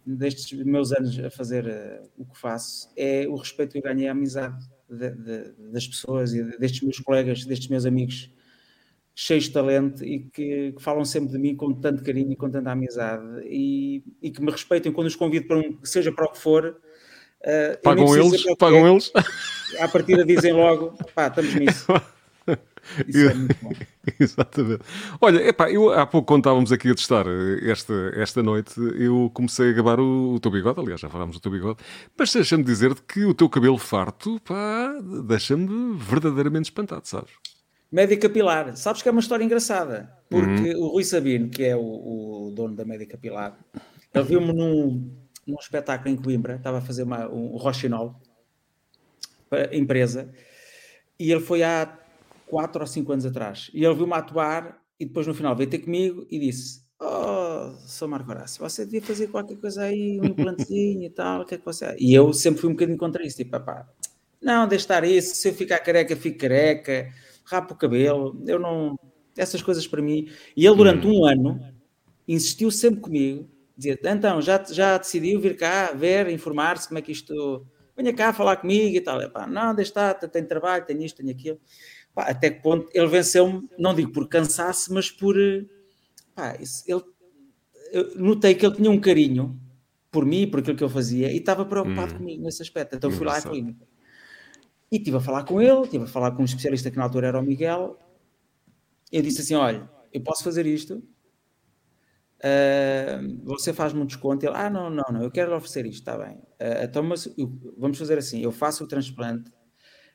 [0.06, 4.06] destes meus anos a fazer uh, o que faço é o respeito que eu ganhei
[4.06, 8.30] à amizade de, de, das pessoas e destes meus colegas, destes meus amigos
[9.14, 12.50] cheios de talento e que, que, falam sempre de mim com tanto carinho e com
[12.50, 16.32] tanta amizade e, e que me respeitem quando os convido para um, seja para o
[16.32, 16.80] que for.
[17.44, 18.42] Uh, pagam eles?
[18.56, 19.12] Pagam eles?
[19.78, 21.86] À partida dizem logo, pá, estamos nisso.
[23.08, 23.72] Isso é muito bom.
[24.20, 24.82] Exatamente.
[25.20, 27.24] Olha, epá, eu há pouco quando estávamos aqui a testar
[27.62, 31.40] esta, esta noite, eu comecei a gabar o, o teu bigode, aliás, já falámos do
[31.40, 31.78] teu bigode,
[32.16, 34.94] mas deixa-me dizer-te que o teu cabelo farto, pá,
[35.26, 37.32] deixa-me verdadeiramente espantado, sabes?
[37.90, 38.76] Média Capilar.
[38.76, 40.84] Sabes que é uma história engraçada, porque uhum.
[40.84, 43.56] o Rui Sabino, que é o, o dono da Média Capilar,
[44.12, 45.10] ele viu-me num,
[45.46, 48.14] num espetáculo em Coimbra, estava a fazer uma, um Rochinol,
[49.72, 50.32] empresa,
[51.18, 51.96] e ele foi há
[52.46, 53.70] 4 ou 5 anos atrás.
[53.72, 58.08] E ele viu-me atuar e depois no final veio ter comigo e disse: Oh, sou
[58.08, 61.58] Marco Horácio, você devia fazer qualquer coisa aí, um implantezinho e tal, o que é
[61.58, 61.94] que você.
[61.98, 63.88] E eu sempre fui um bocadinho contra isso, tipo, pá,
[64.42, 67.12] não, deixe estar isso, se eu ficar careca, fico careca
[67.44, 68.98] rapa o cabelo, eu não.
[69.36, 70.28] Essas coisas para mim.
[70.56, 71.20] E ele, durante hum.
[71.20, 71.60] um ano,
[72.26, 77.12] insistiu sempre comigo, dizia: então, já, já decidiu vir cá, ver, informar-se como é que
[77.12, 77.66] isto.
[77.96, 79.22] Venha cá falar comigo e tal.
[79.22, 81.60] Epá, não, deixa estar, tenho trabalho, tenho isto, tenho aquilo.
[82.12, 85.36] Pá, até que ponto ele venceu-me, não digo por cansaço, mas por.
[86.34, 87.02] Pá, isso, ele,
[87.92, 89.60] eu notei que ele tinha um carinho
[90.10, 92.18] por mim, por aquilo que eu fazia, e estava preocupado hum.
[92.18, 92.94] comigo nesse aspecto.
[92.96, 93.86] Então fui lá à clínica.
[94.90, 97.28] E estive a falar com ele, estive a falar com um especialista que na altura
[97.28, 97.98] era o Miguel.
[99.10, 101.02] Eu disse assim: Olha, eu posso fazer isto,
[102.44, 104.44] uh, você faz-me um desconto.
[104.44, 106.36] Ele, ah, não, não, não, eu quero lhe oferecer isto, está bem.
[106.36, 109.50] Uh, então, mas eu, vamos fazer assim: eu faço o transplante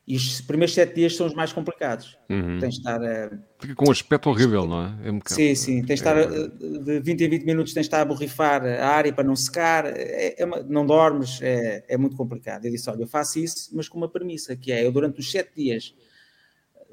[0.09, 2.17] e os primeiros sete dias são os mais complicados.
[2.29, 2.57] Uhum.
[2.59, 2.99] Tens de estar.
[2.99, 5.07] Uh, Fica com um aspecto horrível, não é?
[5.07, 5.83] é um sim, sim.
[5.83, 6.17] Tens de estar.
[6.17, 6.27] É...
[6.27, 9.85] De 20 a 20 minutos tens de estar a borrifar a área para não secar.
[9.85, 12.65] É, é uma, não dormes, é, é muito complicado.
[12.65, 15.29] Eu disse: olha, eu faço isso, mas com uma premissa, que é eu durante os
[15.29, 15.93] sete dias,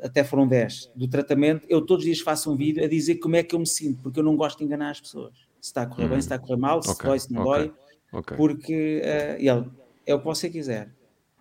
[0.02, 3.36] até foram 10, do tratamento, eu todos os dias faço um vídeo a dizer como
[3.36, 5.34] é que eu me sinto, porque eu não gosto de enganar as pessoas.
[5.60, 6.10] Se está a correr uhum.
[6.10, 7.08] bem, se está a correr mal, se okay.
[7.08, 7.62] dói, se não okay.
[7.62, 7.74] dói.
[8.12, 8.36] Okay.
[8.36, 9.70] Porque uh, ele
[10.06, 10.90] é o que você quiser.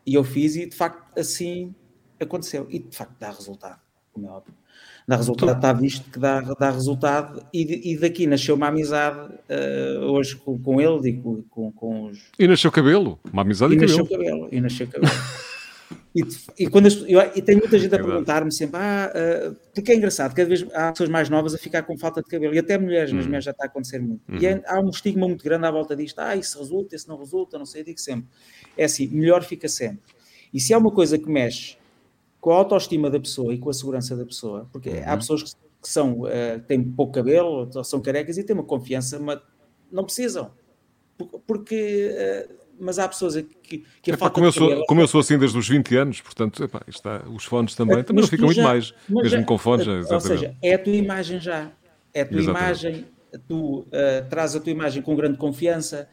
[0.05, 1.73] E eu fiz e de facto assim
[2.19, 2.67] aconteceu.
[2.69, 3.79] E de facto dá resultado,
[4.11, 4.53] como é óbvio.
[5.07, 9.99] Dá resultado, está visto que dá, dá resultado, e, e daqui nasceu uma amizade uh,
[10.05, 12.31] hoje com, com ele e com, com, com, os.
[12.39, 13.99] E nasceu cabelo, uma amizade e, e cabelo.
[13.99, 14.49] Nasceu cabelo.
[14.51, 15.11] E nasceu cabelo.
[16.15, 19.91] e, e, quando as, eu, e tem muita gente a perguntar-me sempre, ah, uh, porque
[19.91, 22.59] é engraçado, cada vez há pessoas mais novas a ficar com falta de cabelo, e
[22.59, 23.27] até mulheres, mas hum.
[23.27, 24.21] mulheres já está a acontecer muito.
[24.31, 24.37] Uhum.
[24.39, 27.17] E é, há um estigma muito grande à volta disto, ah, isso resulta, isso não
[27.17, 28.27] resulta, não sei, eu digo sempre.
[28.77, 29.99] É assim, melhor fica sempre.
[30.53, 31.75] E se há uma coisa que mexe
[32.39, 35.03] com a autoestima da pessoa e com a segurança da pessoa, porque uhum.
[35.05, 35.51] há pessoas que,
[35.83, 39.41] que são, uh, têm pouco cabelo, são carecas e têm uma confiança, mas
[39.91, 40.49] não precisam.
[41.45, 42.09] Porque,
[42.49, 45.37] uh, mas há pessoas que, que falta como, eu sou, cabelo, como eu sou assim
[45.37, 48.93] desde os 20 anos, portanto, epá, está, os fones também, também não ficam muito mais,
[49.07, 49.87] mesmo já, com fones.
[49.87, 50.13] Exatamente.
[50.13, 51.71] Ou seja, é a tua imagem já.
[52.13, 52.65] É a tua exatamente.
[52.65, 53.05] imagem,
[53.47, 53.85] tu uh,
[54.29, 56.07] traz a tua imagem com grande confiança,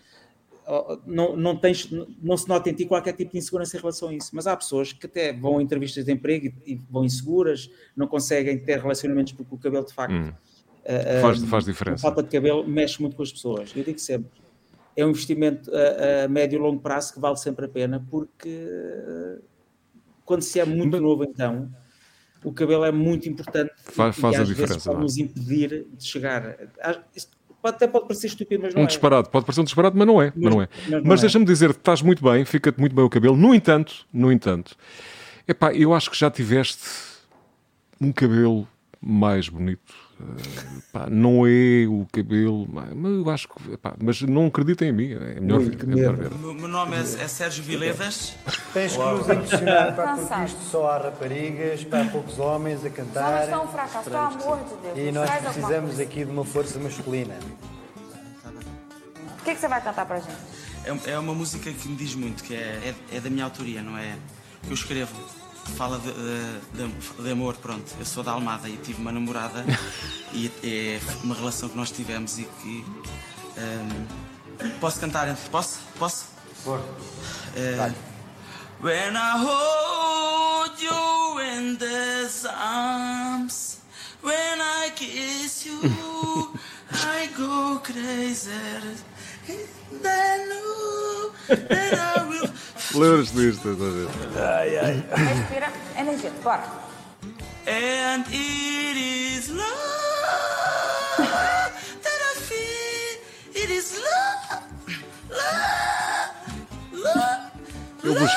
[1.06, 1.88] não, não, tens,
[2.22, 4.30] não se nota em ti qualquer tipo de insegurança em relação a isso.
[4.32, 8.06] Mas há pessoas que até vão a entrevistas de emprego e, e vão inseguras, não
[8.06, 10.28] conseguem ter relacionamentos porque o cabelo de facto hum.
[10.28, 12.06] uh, faz, faz diferença.
[12.06, 13.72] A falta de cabelo mexe muito com as pessoas.
[13.74, 14.30] Eu digo sempre,
[14.96, 18.68] é um investimento a, a médio e longo prazo que vale sempre a pena porque
[20.24, 21.70] quando se é muito novo então
[22.44, 26.56] o cabelo é muito importante faz, faz e, a diferença pode nos impedir de chegar
[27.62, 28.88] até pode parecer estúpido, mas não um é.
[28.88, 30.32] disparado, pode parecer um disparado, mas não é.
[30.34, 30.68] Mas, mas não é.
[30.88, 31.22] Mas, mas é.
[31.22, 33.36] deixa-me dizer que estás muito bem, fica-te muito bem o cabelo.
[33.36, 34.76] No entanto, no entanto,
[35.46, 36.88] epá, eu acho que já tiveste
[38.00, 38.66] um cabelo
[39.00, 43.76] mais bonito Uh, pá, não é o cabelo, mas eu acho que.
[43.76, 46.32] Pá, mas não acreditem em mim, é melhor, Ui, é melhor ver.
[46.32, 48.34] O meu nome é, é Sérgio Viledas.
[48.72, 53.38] Tens que nos impressionar, pá, porque isto só há raparigas, pá, poucos homens a cantar.
[53.38, 55.08] Só estão fracassos, pelo amor de Deus.
[55.08, 57.34] E nós precisamos aqui de uma força masculina.
[59.40, 60.36] O que é que você vai cantar para a gente?
[60.84, 63.82] É, é uma música que me diz muito, que é, é, é da minha autoria,
[63.82, 64.16] não é?
[64.62, 65.12] Que eu escrevo
[65.76, 67.92] fala de, de, de, amor, pronto.
[67.98, 69.64] Eu sou da Almada e tive uma namorada
[70.32, 72.84] e é uma relação que nós tivemos e que.
[73.56, 75.34] Um, posso cantar?
[75.50, 75.80] Posso?
[75.98, 76.26] Posso?
[76.64, 76.78] Por.
[76.78, 77.92] Uh,
[78.82, 83.78] When I hold you in these arms,
[84.20, 85.78] when I kiss you,
[86.90, 88.50] I go crazy.
[92.94, 94.06] Lembras-te disto, estás a ver?
[94.38, 95.04] Ai, ai.
[95.10, 96.62] Respira, energia, bora.
[97.66, 99.66] And it is love
[102.02, 103.18] that I feel.
[103.54, 104.62] It is love,
[105.30, 106.34] love,
[106.92, 107.50] love.
[108.04, 108.28] Eu vou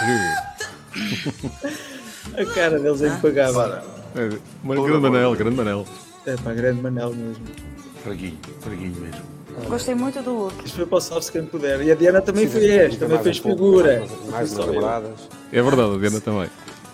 [2.38, 3.82] A cara deles é impagável.
[4.16, 4.30] É,
[4.64, 5.86] grande Manel, grande Manel.
[6.26, 7.46] É pá, grande Manel mesmo.
[8.04, 9.35] Fraguinho, fraguinho mesmo.
[9.68, 10.66] Gostei muito do look.
[10.66, 11.82] Isto foi para o Salve quem puder.
[11.82, 14.06] E a Diana também Sim, foi esta, também fez um figura.
[14.30, 16.50] Mais, mais É verdade, a Diana também.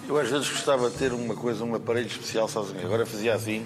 [0.07, 2.85] Eu às vezes gostava de ter uma coisa, um aparelho especial sozinho.
[2.85, 3.65] Agora fazia assim.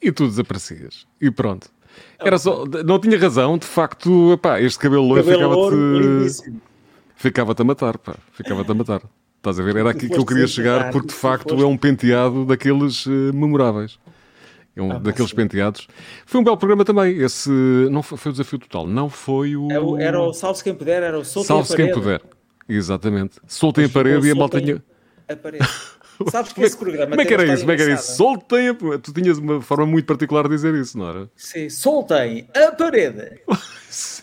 [0.00, 1.06] E tu desaparecias.
[1.20, 1.68] E pronto.
[2.18, 6.62] Era só, não tinha razão, de facto, epá, este cabelo loiro ficava-te.
[7.16, 8.16] Ficava-te a matar, pá.
[8.32, 9.02] Ficava-te a matar.
[9.36, 9.76] Estás a ver?
[9.76, 13.98] Era aqui que eu queria chegar, porque de facto é um penteado daqueles uh, memoráveis.
[14.74, 15.86] É um ah, daqueles penteados.
[16.24, 17.16] Foi um belo programa também.
[17.18, 17.50] Esse
[17.90, 19.70] não foi, foi o desafio total, não foi o.
[19.70, 22.22] Era é o, era o Salve-se quem puder, era o Soltem Salve-se quem puder.
[22.68, 23.38] Exatamente.
[23.46, 24.82] Soltem a parede e a malta tinha.
[25.28, 25.68] A parede.
[26.30, 27.10] Sabes que é esse programa.
[27.10, 27.60] Como é que era isso?
[27.60, 28.16] Como é que era isso?
[28.16, 29.02] Soltem a parede.
[29.02, 31.30] Tu tinhas uma forma muito particular de dizer isso, não era?
[31.36, 33.40] Sim, soltem a parede.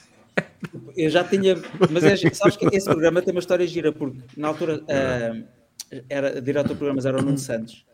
[0.96, 1.56] Eu já tinha.
[1.90, 5.48] Mas é, sabes que esse programa tem uma história gira, porque na altura uh,
[6.10, 7.86] era, diretor de programas era o Nuno Santos.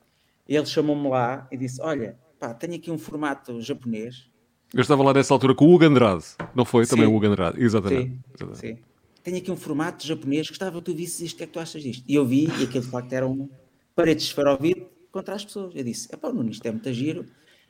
[0.48, 4.30] E ele chamou-me lá e disse: Olha, pá, tenho aqui um formato japonês.
[4.74, 6.86] Eu estava lá nessa altura com o Hugo Andrade, não foi?
[6.86, 6.92] Sim.
[6.92, 8.10] Também o Hugo Andrade, exatamente.
[8.10, 8.60] Sim, exatamente.
[8.60, 8.78] sim.
[9.24, 11.60] Tenho aqui um formato japonês, gostava que tu visses isto, o que é que tu
[11.60, 12.04] achas disto?
[12.08, 13.50] E eu vi, e aquilo de facto eram
[13.96, 15.74] paredes de esferovite contra as pessoas.
[15.76, 17.26] Eu disse, é pá, Nuno, isto é muito giro,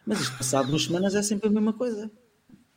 [0.05, 2.11] mas isto passado duas semanas é sempre a mesma coisa.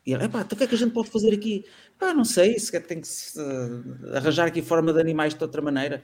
[0.07, 1.65] E ele, pá, então o que é que a gente pode fazer aqui?
[1.99, 5.61] Pá, não sei, se tem que se, uh, arranjar aqui forma de animais de outra
[5.61, 6.03] maneira.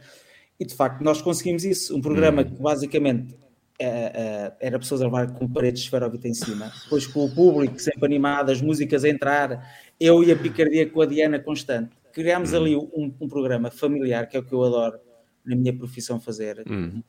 [0.59, 1.97] E de facto, nós conseguimos isso.
[1.97, 2.45] Um programa hum.
[2.45, 3.35] que basicamente
[3.81, 7.79] uh, era pessoas a levar com paredes de esferovite em cima, depois com o público
[7.79, 11.91] sempre animado, as músicas a entrar, eu e a picardia com a Diana constante.
[12.13, 12.59] Criámos uhum.
[12.59, 14.99] ali um, um, programa familiar, que é o que eu adoro
[15.45, 17.03] na minha profissão fazer, uhum.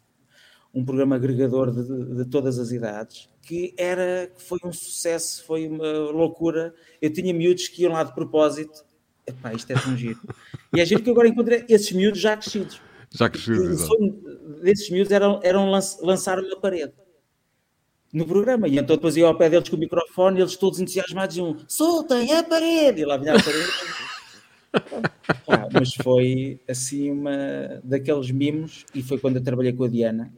[0.74, 5.68] um programa agregador de, de, de, todas as idades, que era, foi um sucesso, foi
[5.68, 6.74] uma loucura.
[7.02, 8.84] Eu tinha miúdos que iam lá de propósito,
[9.28, 10.20] Epá, isto é tão giro.
[10.76, 12.82] E é giro que agora encontrei esses miúdos já crescidos.
[13.10, 13.88] Já crescidos,
[14.62, 15.70] desses miúdos eram, eram
[16.02, 16.94] lançar uma parede
[18.14, 18.68] no programa.
[18.68, 21.58] E então depois ia ao pé deles com o microfone e eles todos entusiasmados diziam
[21.68, 23.02] soltem a parede!
[23.02, 23.70] E lá vinha a parede.
[25.48, 30.32] ah, mas foi assim uma daqueles mimos e foi quando eu trabalhei com a Diana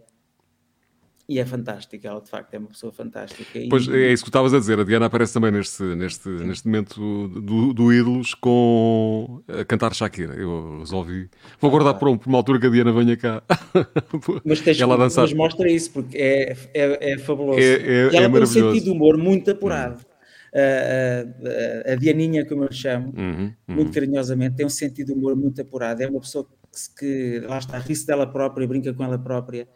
[1.30, 3.60] e é fantástica, ela de facto é uma pessoa fantástica.
[3.60, 3.68] E...
[3.68, 7.28] Pois é isso que estavas a dizer, a Diana aparece também neste, neste, neste momento
[7.28, 10.36] do, do Ídolos com a cantar Shakira.
[10.36, 11.30] Eu resolvi.
[11.60, 11.98] Vou guardar ah.
[11.98, 13.44] por, um, por uma altura que a Diana venha cá.
[14.46, 15.24] Mas, tens, ela dançar.
[15.24, 17.60] mas mostra isso, porque é, é, é fabuloso.
[17.60, 20.00] É, é, e ela é tem um sentido de humor muito apurado.
[20.00, 20.18] Hum.
[20.56, 23.76] A, a, a, Dianinha, como eu chamo, uhum, uhum.
[23.76, 26.02] muito carinhosamente, tem um sentido de humor muito apurado.
[26.02, 29.68] É uma pessoa que, que lá está, ri-se dela própria, brinca com ela própria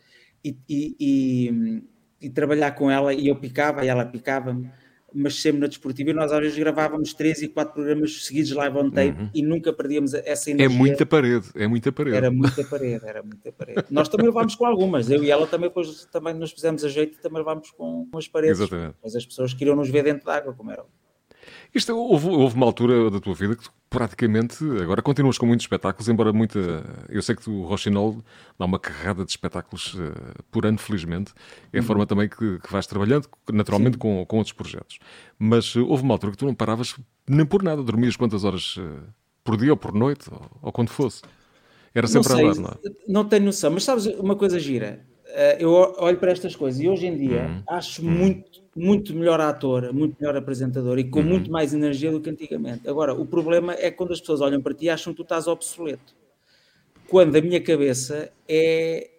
[0.43, 1.83] e, e,
[2.21, 4.69] e, trabalhar com ela, e eu picava, e ela picava-me,
[5.13, 8.77] mas sempre na desportiva, e nós às vezes gravávamos três e quatro programas seguidos live
[8.77, 9.29] on tape uhum.
[9.33, 10.75] e nunca perdíamos essa é energia.
[10.75, 12.17] É muita parede, é muita parede.
[12.17, 13.85] Era muita parede, era muita parede.
[13.91, 17.17] nós também levámos com algumas, eu e ela também depois também nos fizemos a jeito
[17.17, 18.59] e também levámos com, com as paredes.
[18.59, 18.95] Exatamente.
[19.03, 20.83] Mas as pessoas queriam nos ver dentro d'água, como era.
[21.73, 25.63] Isto, houve, houve, uma altura da tua vida que tu praticamente, agora continuas com muitos
[25.63, 26.59] espetáculos, embora muita.
[27.07, 28.21] Eu sei que o Rochinol
[28.59, 31.33] dá uma carrada de espetáculos uh, por ano, felizmente.
[31.71, 31.87] É a uhum.
[31.87, 34.99] forma também que, que vais trabalhando, naturalmente, com, com outros projetos.
[35.39, 36.95] Mas uh, houve uma altura que tu não paravas
[37.27, 39.01] nem por nada, dormias quantas horas uh,
[39.43, 41.21] por dia ou por noite, ou, ou quando fosse.
[41.93, 42.95] Era sempre não sei, a andar, não é?
[43.07, 45.05] Não tenho noção, mas sabes uma coisa gira?
[45.59, 47.63] eu olho para estas coisas e hoje em dia uhum.
[47.69, 48.11] acho uhum.
[48.11, 51.25] muito muito melhor ator, muito melhor apresentador e com uhum.
[51.25, 52.87] muito mais energia do que antigamente.
[52.87, 55.47] Agora, o problema é quando as pessoas olham para ti e acham que tu estás
[55.47, 56.15] obsoleto.
[57.07, 59.09] Quando a minha cabeça é.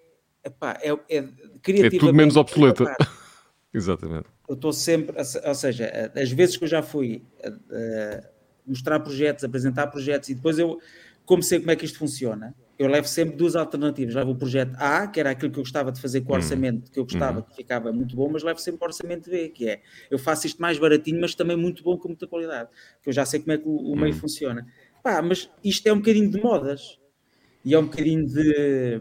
[0.44, 1.28] Epá, é, é
[1.62, 1.96] criativamente.
[1.96, 2.84] É tudo menos obsoleto.
[3.72, 4.26] Exatamente.
[4.48, 5.16] Eu estou sempre.
[5.18, 8.22] Ou seja, as vezes que eu já fui a, a
[8.66, 10.80] mostrar projetos, apresentar projetos e depois eu,
[11.24, 14.14] como sei como é que isto funciona, eu levo sempre duas alternativas.
[14.14, 16.42] Levo o projeto A, que era aquilo que eu gostava de fazer com o uhum.
[16.42, 17.44] orçamento, que eu gostava, uhum.
[17.44, 20.60] que ficava muito bom, mas levo sempre o orçamento B, que é eu faço isto
[20.60, 22.70] mais baratinho, mas também muito bom com muita qualidade,
[23.02, 24.20] que eu já sei como é que o, o meio uhum.
[24.20, 24.66] funciona.
[25.02, 26.98] Pá, mas isto é um bocadinho de modas
[27.64, 29.00] e é um bocadinho de.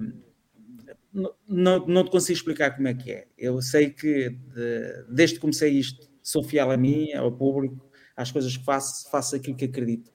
[1.14, 3.28] Não, não, não te consigo explicar como é que é.
[3.38, 8.32] Eu sei que de, desde que comecei isto, sou fiel a mim, ao público, às
[8.32, 10.12] coisas que faço, faço aquilo que acredito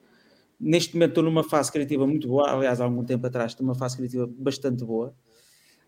[0.59, 3.75] neste momento estou numa fase criativa muito boa, aliás, há algum tempo atrás estou numa
[3.75, 5.15] fase criativa bastante boa.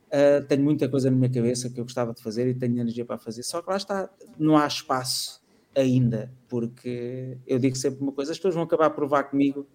[0.09, 3.05] Uh, tenho muita coisa na minha cabeça que eu gostava de fazer e tenho energia
[3.05, 5.43] para fazer, só que lá está, não há espaço
[5.77, 9.67] ainda, porque eu digo sempre uma coisa: as pessoas vão acabar por levar comigo,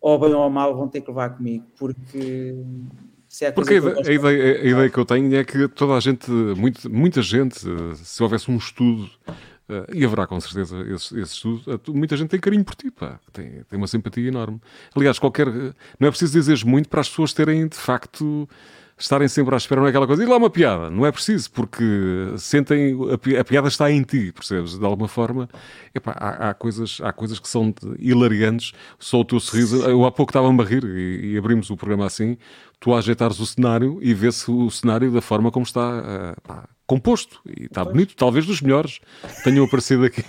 [0.00, 2.56] ou bem ou mal, vão ter que levar comigo, porque
[3.42, 6.00] é Porque a ideia, a, ideia, a ideia, que eu tenho é que toda a
[6.00, 7.60] gente, muito, muita gente,
[7.96, 9.08] se houvesse um estudo,
[9.68, 12.90] uh, e haverá com certeza esse, esse estudo, uh, muita gente tem carinho por ti,
[12.90, 14.60] pá, tem, tem uma simpatia enorme.
[14.94, 15.46] Aliás, qualquer.
[15.46, 18.48] Não é preciso dizer muito para as pessoas terem de facto
[18.98, 21.50] estarem sempre à espera, não é aquela coisa, e lá uma piada, não é preciso,
[21.52, 21.84] porque
[22.36, 22.96] sentem,
[23.38, 24.76] a, piada está em ti, percebes?
[24.76, 25.48] De alguma forma,
[25.94, 30.10] epá, há, há, coisas, há coisas que são hilariantes, só o teu sorriso, eu há
[30.10, 32.36] pouco estava-me a rir e, e, abrimos o programa assim,
[32.80, 36.68] tu a ajeitares o cenário e vê-se o cenário da forma como está uh, pá,
[36.88, 38.98] composto, e está bonito, talvez dos melhores
[39.44, 40.24] tenham aparecido aqui.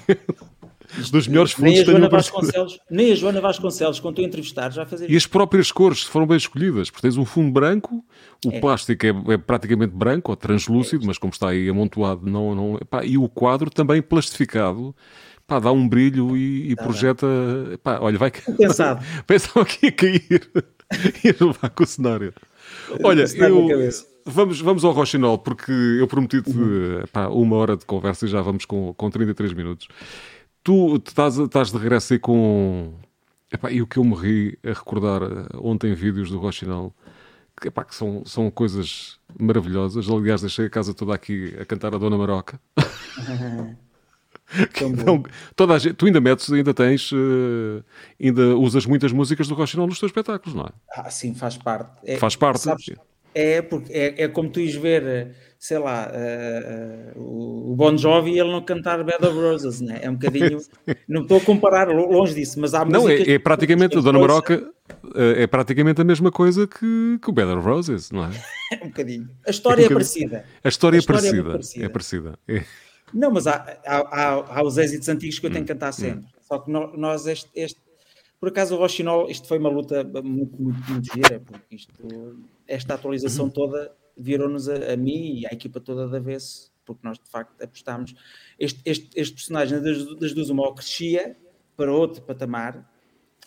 [1.10, 4.72] dos melhores fundos nem a Joana Vasconcelos, nem a Joana Vasconcelos, quando estou a entrevistar,
[4.72, 8.04] já fazia E as próprias cores foram bem escolhidas, porque tens um fundo branco,
[8.46, 8.60] o é.
[8.60, 11.08] plástico é, é, praticamente branco ou translúcido, é.
[11.08, 14.94] mas como está aí amontoado, não, não, epá, e o quadro também plastificado.
[15.48, 17.26] Pá, dá um brilho e, e projeta.
[17.82, 18.30] Pá, olha, vai.
[18.30, 19.04] Pensado.
[19.26, 20.52] Pensava que ia cair.
[21.26, 22.32] ia levar com o cenário.
[23.04, 23.90] Olha, eu,
[24.26, 27.04] vamos, vamos ao Rochinol, porque eu prometi-te uhum.
[27.32, 29.88] uma hora de conversa e já vamos com, com 33 minutos.
[30.64, 32.94] Tu estás, estás de regresso aí com.
[33.52, 36.94] Epá, e o que eu morri a recordar eh, ontem vídeos do Rochinol,
[37.60, 40.08] que, epá, que são, são coisas maravilhosas.
[40.08, 42.60] Aliás, deixei a casa toda aqui a cantar a Dona Maroca.
[44.84, 45.24] então,
[45.56, 47.84] toda a gente, tu ainda metes, ainda tens, uh,
[48.22, 50.70] ainda usas muitas músicas do Rochinol nos teus espetáculos, não é?
[50.92, 51.90] Ah, sim, faz parte.
[52.04, 52.62] É, faz parte.
[52.62, 52.92] Sabes,
[53.34, 58.40] é, porque é, é como tu ires ver sei lá, uh, uh, o Bon Jovi
[58.40, 60.00] ele não cantar Bed of Roses, né?
[60.02, 60.58] é um bocadinho.
[61.06, 64.72] não estou a comparar, longe disso, mas há Não, é, é praticamente, o Dona Maroca
[65.16, 68.30] é praticamente a mesma coisa que, que o Bed of Roses, não é?
[68.82, 69.30] um bocadinho.
[69.46, 70.46] A história um é parecida.
[70.64, 71.50] A história, a história é, parecida.
[71.50, 71.86] é parecida.
[71.86, 72.40] É parecida.
[72.48, 72.64] É.
[73.14, 75.94] Não, mas há, há, há, há, os êxitos antigos que eu tenho que cantar hum,
[75.94, 76.26] sempre.
[76.26, 76.40] Hum.
[76.42, 77.80] Só que nós, este, este,
[78.40, 81.92] por acaso, o Rochinol, isto foi uma luta muito, muito, muito gira, porque isto,
[82.70, 83.52] esta atualização uhum.
[83.52, 87.62] toda virou-nos a, a, mim e à equipa toda da vez, porque nós de facto
[87.62, 88.14] apostámos.
[88.58, 91.36] Este, este, este personagem das, das duas, uma ou crescia
[91.76, 92.90] para outro patamar,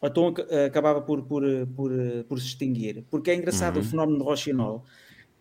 [0.00, 0.35] ou então
[0.66, 1.42] acabava por, por,
[1.76, 1.92] por,
[2.28, 3.04] por se extinguir.
[3.11, 3.82] Porque é engraçado uhum.
[3.82, 4.85] o fenómeno de Rochinol,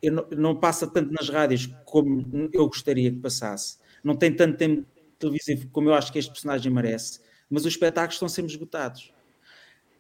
[0.04, 4.86] não, não passa tanto nas rádios como eu gostaria que passasse, não tem tanto tempo
[5.18, 9.14] televisivo como eu acho que este personagem merece, mas os espetáculos estão sempre esgotados.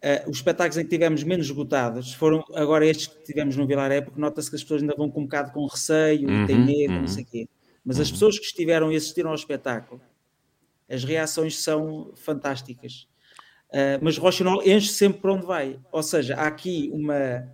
[0.04, 3.92] Uh, os espetáculos em que tivemos menos esgotados foram agora estes que tivemos no Vilar
[3.92, 4.20] Época.
[4.20, 7.02] Nota-se que as pessoas ainda vão com um bocado com receio, uhum, têm medo, uhum.
[7.02, 7.50] não sei o quê.
[7.86, 8.02] Mas uhum.
[8.02, 10.02] as pessoas que estiveram e assistiram ao espetáculo,
[10.90, 13.08] as reações são fantásticas.
[13.70, 15.80] Uh, mas Rochinol enche sempre para onde vai.
[15.92, 17.48] Ou seja, há aqui uma.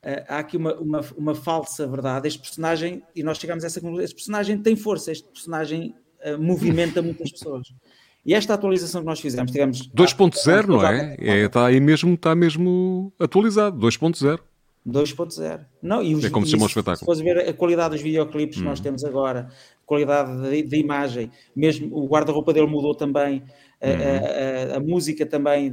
[0.00, 2.28] Uh, há aqui uma, uma, uma, falsa verdade.
[2.28, 5.96] Este personagem, e nós chegamos a essa conclusão, este personagem tem força, este personagem
[6.38, 7.66] movimenta muitas pessoas.
[8.24, 9.88] E esta atualização que nós fizemos, tivemos.
[9.90, 11.16] 2.0, não é?
[11.18, 11.44] é?
[11.44, 14.38] Está aí mesmo, está mesmo atualizado, 2.0.
[14.86, 15.60] 2.0.
[15.80, 16.98] Não, e os, é como se chama o espetáculo.
[16.98, 18.82] Se fores ver a qualidade dos videoclipes que nós hum.
[18.82, 19.48] temos agora,
[19.82, 23.42] a qualidade da imagem, mesmo o guarda-roupa dele mudou também,
[23.80, 25.72] a, a, a, a música também,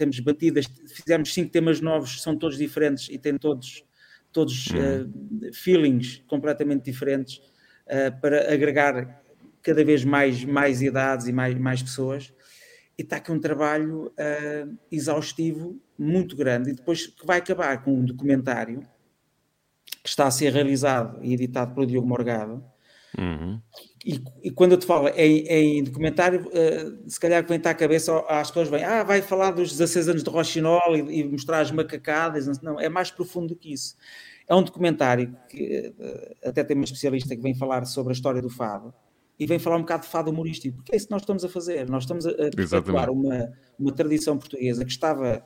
[0.00, 3.84] temos batidas, fizemos cinco temas novos, são todos diferentes e têm todos,
[4.32, 7.36] todos uh, feelings completamente diferentes
[7.86, 9.19] uh, para agregar
[9.62, 12.32] cada vez mais, mais idades e mais, mais pessoas,
[12.98, 17.94] e está aqui um trabalho uh, exaustivo muito grande, e depois que vai acabar com
[17.94, 18.82] um documentário
[20.02, 22.64] que está a ser realizado e editado pelo Diogo Morgado.
[23.18, 23.60] Uhum.
[24.04, 27.74] E, e, quando eu te falo em, em documentário, uh, se calhar que vem-te à
[27.74, 31.60] cabeça às pessoas vêm, ah, vai falar dos 16 anos de Rochinol e, e mostrar
[31.60, 32.60] as macacadas.
[32.62, 33.96] Não, é mais profundo do que isso.
[34.48, 38.40] É um documentário que uh, até tem uma especialista que vem falar sobre a história
[38.40, 38.94] do fado
[39.40, 41.48] e vem falar um bocado de fado humorístico, porque é isso que nós estamos a
[41.48, 41.88] fazer.
[41.88, 45.42] Nós estamos a, perpetuar uma, uma tradição portuguesa que estava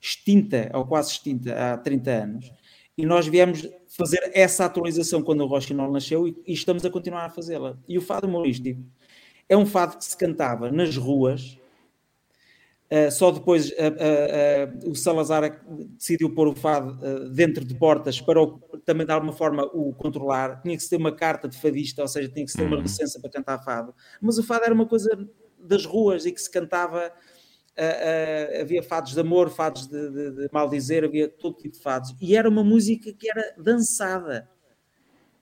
[0.00, 2.52] extinta, ou quase extinta, há 30 anos,
[2.96, 7.24] e nós viemos fazer essa atualização quando o Rochinol nasceu e, e estamos a continuar
[7.24, 7.76] a fazê-la.
[7.88, 8.80] E o fado humorístico
[9.48, 11.58] é um fado que se cantava nas ruas,
[12.92, 15.64] Uh, só depois uh, uh, o Salazar
[15.96, 16.98] decidiu pôr o fado
[17.30, 20.60] dentro de portas para o, também de alguma forma o controlar.
[20.60, 22.76] Tinha que se ter uma carta de fadista, ou seja, tinha que se ter uma
[22.76, 22.82] uhum.
[22.82, 23.94] licença para cantar fado.
[24.20, 25.08] Mas o fado era uma coisa
[25.58, 27.10] das ruas e que se cantava.
[28.60, 32.14] havia fados de amor, fados de, de, de mal dizer, havia todo tipo de fados.
[32.20, 34.50] E era uma música que era dançada.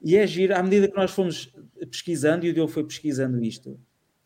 [0.00, 1.52] E é giro, à medida que nós fomos
[1.90, 3.76] pesquisando, e o Diogo foi pesquisando isto,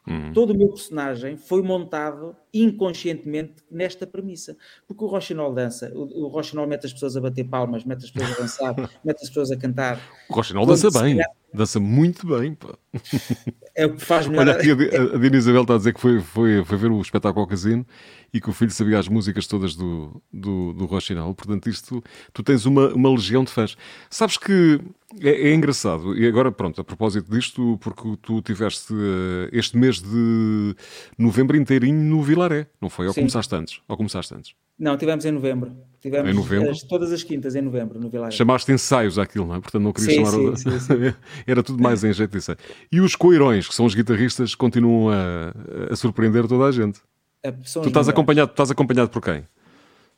[0.07, 0.33] Uhum.
[0.33, 4.57] Todo o meu personagem foi montado inconscientemente nesta premissa.
[4.87, 8.11] Porque o Rochinol dança, o, o Rochinol mete as pessoas a bater palmas, mete as
[8.11, 10.01] pessoas a dançar, mete as pessoas a cantar.
[10.29, 11.19] O Rochinol dança bem,
[11.53, 12.55] dança muito bem.
[12.55, 12.77] Pá.
[13.77, 14.47] É o que faz melhor.
[14.47, 17.01] Olha, aqui a, a Dina Isabel está a dizer que foi, foi, foi ver o
[17.01, 17.85] espetáculo ao casino
[18.33, 21.35] e que o filho sabia as músicas todas do, do, do Rochinol.
[21.35, 22.01] Portanto, isto,
[22.33, 23.77] tu tens uma, uma legião de fãs.
[24.09, 24.81] Sabes que
[25.21, 30.01] é, é, engraçado, e agora pronto, a propósito disto, porque tu tiveste uh, este mês
[30.01, 30.75] de
[31.19, 33.07] novembro inteirinho no Vilaré, não foi?
[33.07, 33.21] Ou Sim.
[33.23, 33.81] começaste antes?
[33.89, 34.55] Ou começaste antes?
[34.79, 35.77] Não, tivemos em novembro.
[36.01, 36.71] Tivemos em novembro?
[36.71, 38.33] As, todas as quintas em novembro no Vilaré.
[38.33, 39.61] Chamaste ensaios àquilo, não é?
[39.61, 40.57] Portanto, não querias sim, chamar.
[40.57, 41.15] Sim, sim,
[41.47, 42.59] Era tudo mais em jeito de ensaio.
[42.91, 45.55] E os coirões, que são os guitarristas, continuam a,
[45.91, 47.01] a surpreender toda a gente.
[47.43, 49.45] É, tu estás acompanhado, estás acompanhado por quem?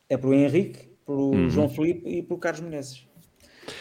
[0.08, 1.50] É pelo Henrique, pelo uhum.
[1.50, 3.06] João Felipe e pelo Carlos Menezes.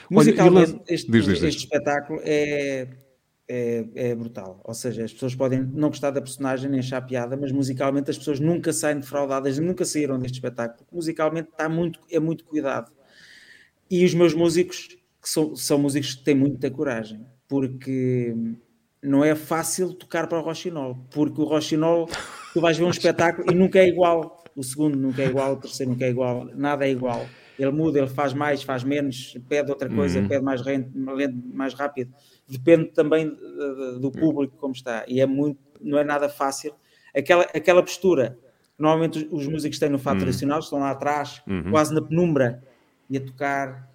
[0.09, 2.87] Musicalmente, Olha, este, diz, diz, este espetáculo é,
[3.47, 4.59] é, é, brutal.
[4.63, 8.17] Ou seja, as pessoas podem não gostar da personagem nem achar piada, mas musicalmente as
[8.17, 10.85] pessoas nunca saem defraudadas, nunca saíram deste espetáculo.
[10.91, 12.91] Musicalmente está muito, é muito cuidado.
[13.89, 14.87] E os meus músicos,
[15.21, 18.35] que são, são músicos que têm muita coragem, porque
[19.01, 22.09] não é fácil tocar para o Rochinol, porque o Rochinol,
[22.53, 24.43] tu vais ver um espetáculo e nunca é igual.
[24.55, 27.27] O segundo nunca é igual, o terceiro nunca é igual, nada é igual
[27.57, 30.27] ele muda, ele faz mais, faz menos, pede outra coisa, uhum.
[30.27, 30.91] pede mais lento,
[31.53, 32.13] mais rápido.
[32.47, 33.29] Depende também
[33.99, 35.05] do público como está.
[35.07, 36.73] E é muito, não é nada fácil.
[37.15, 38.37] Aquela, aquela postura,
[38.77, 40.21] normalmente os, músicos têm no fato uhum.
[40.21, 41.71] tradicional, estão lá atrás, uhum.
[41.71, 42.61] quase na penumbra,
[43.09, 43.89] e a tocar.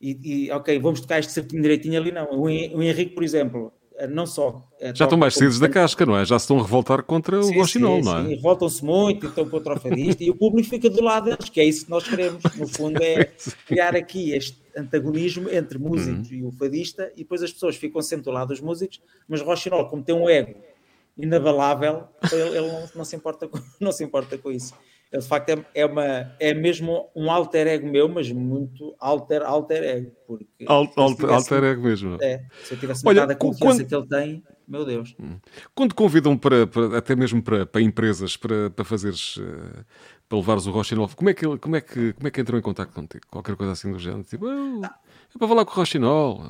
[0.00, 2.28] E, e, ok, vamos tocar este certinho direitinho ali, não.
[2.30, 3.72] O, Henrique, por exemplo,
[4.10, 4.62] não só.
[4.94, 6.24] Já estão mais cedos da casca, não é?
[6.24, 8.22] Já se estão a revoltar contra sim, o Rochinol, não é?
[8.24, 11.60] Sim, revoltam-se muito, estão contra o fadista e o público fica do lado deles, que
[11.60, 12.42] é isso que nós queremos.
[12.56, 13.24] No fundo, é
[13.66, 16.36] criar aqui este antagonismo entre músicos uhum.
[16.36, 19.88] e o fadista e depois as pessoas ficam sempre do lado dos músicos, mas Rochinol,
[19.88, 20.54] como tem um ego
[21.16, 24.74] inabalável, ele, ele não, não, se importa com, não se importa com isso.
[25.14, 29.42] Ele, de facto, é, é, uma, é mesmo um alter ego meu, mas muito alter,
[29.44, 30.10] alter ego.
[30.26, 32.18] Porque Al, alter, alter ego mesmo.
[32.20, 35.14] É, se eu tivesse Olha, a confiança quando, que ele tem, meu Deus.
[35.20, 35.36] Hum.
[35.72, 39.84] Quando convidam para, para até mesmo para, para empresas, para, para fazeres, uh,
[40.28, 42.62] para levares o Rochinol, como é, que, como, é que, como é que entram em
[42.62, 43.24] contato contigo?
[43.30, 44.24] Qualquer coisa assim do género?
[44.24, 46.42] Tipo, oh, é para falar com o Rochinol.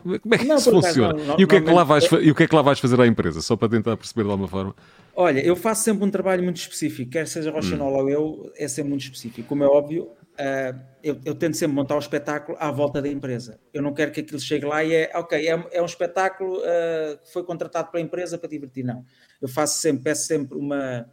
[0.00, 1.12] Como é que não, isso funciona?
[1.12, 2.16] Não, não, e, o que é que lá vais, é...
[2.22, 3.42] e o que é que lá vais fazer à empresa?
[3.42, 4.76] Só para tentar perceber de alguma forma.
[5.18, 7.96] Olha, eu faço sempre um trabalho muito específico, quer seja Rochinol hum.
[7.96, 9.48] ou eu, é sempre muito específico.
[9.48, 13.08] Como é óbvio, uh, eu, eu, tento sempre montar o um espetáculo à volta da
[13.08, 13.58] empresa.
[13.72, 17.16] Eu não quero que aquilo chegue lá e é, ok, é, é um espetáculo uh,
[17.24, 18.84] que foi contratado pela empresa para divertir.
[18.84, 19.06] Não.
[19.40, 21.08] Eu faço sempre, peço sempre uma,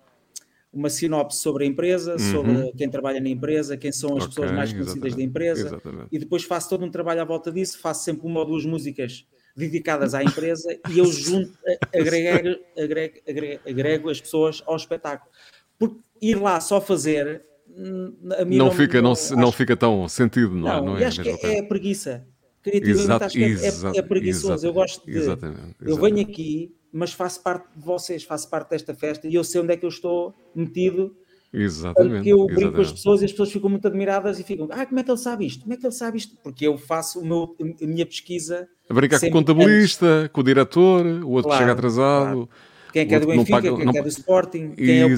[0.73, 2.19] uma sinopse sobre a empresa, uhum.
[2.19, 6.07] sobre quem trabalha na empresa, quem são as okay, pessoas mais conhecidas da empresa, exatamente.
[6.11, 9.25] e depois faço todo um trabalho à volta disso, faço sempre uma ou duas músicas
[9.55, 11.57] dedicadas à empresa e eu junto,
[11.93, 15.31] agrego, agrego, agrego, agrego as pessoas ao espetáculo.
[15.77, 18.15] Porque ir lá só fazer hum,
[18.47, 20.75] não, fica, não, não, não fica tão sentido, não, é?
[20.75, 21.05] não, não é?
[21.05, 22.25] acho que é, é preguiça.
[22.63, 24.65] Criativamente Exato, acho que é, é, é preguiçoso.
[24.65, 25.17] Eu gosto de.
[25.17, 25.75] Exatamente, exatamente.
[25.81, 29.59] Eu venho aqui, mas faço parte de vocês, faço parte desta festa e eu sei
[29.59, 31.15] onde é que eu estou metido.
[31.53, 32.15] Exatamente.
[32.15, 34.85] Porque eu brinco com as pessoas e as pessoas ficam muito admiradas e ficam, ah,
[34.85, 35.61] como é que ele sabe isto?
[35.61, 36.35] Como é que ele sabe isto?
[36.43, 38.67] Porque eu faço o meu, a minha pesquisa.
[38.89, 40.31] A brincar com o contabilista, antes.
[40.31, 42.47] com o diretor, o outro claro, chega atrasado.
[42.47, 42.49] Claro.
[42.91, 45.05] Quem é que é do Benfica, paga, quem é, que é do Sporting, quem é
[45.05, 45.09] o,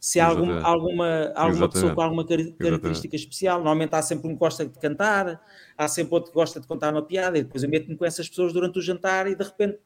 [0.00, 3.16] se há algum, alguma, alguma pessoa com alguma característica Exatamente.
[3.16, 3.58] especial.
[3.58, 5.40] Normalmente há sempre um que gosta de cantar,
[5.76, 8.28] há sempre outro que gosta de contar uma piada, e depois eu meto-me com essas
[8.28, 9.78] pessoas durante o jantar e de repente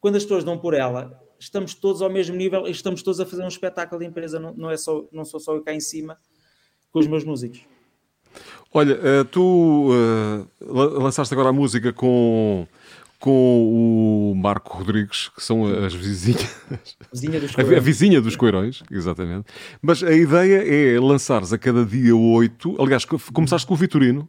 [0.00, 3.26] quando as pessoas dão por ela, estamos todos ao mesmo nível e estamos todos a
[3.26, 5.80] fazer um espetáculo de empresa, não, não, é só, não sou só eu cá em
[5.80, 6.18] cima
[6.92, 7.60] com os meus músicos.
[8.72, 12.68] Olha, uh, tu uh, lançaste agora a música com,
[13.18, 16.56] com o Marco Rodrigues, que são as vizinhas.
[17.12, 19.46] Vizinha dos a, a, vizinha dos Coirões, exatamente.
[19.82, 22.80] Mas a ideia é lançares a cada dia oito.
[22.80, 24.28] Aliás, começaste com o Vitorino.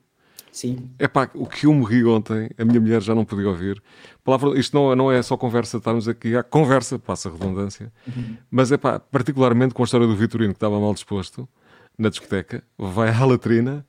[0.51, 0.89] Sim.
[0.99, 3.81] É pá, o que eu morri ontem, a minha mulher já não podia ouvir.
[4.23, 8.35] Palavra, isto não, não é só conversa, estamos aqui a conversa, passa a redundância, uhum.
[8.49, 11.47] mas é pá, particularmente com a história do Vitorino que estava mal disposto
[11.97, 13.85] na discoteca, vai à latrina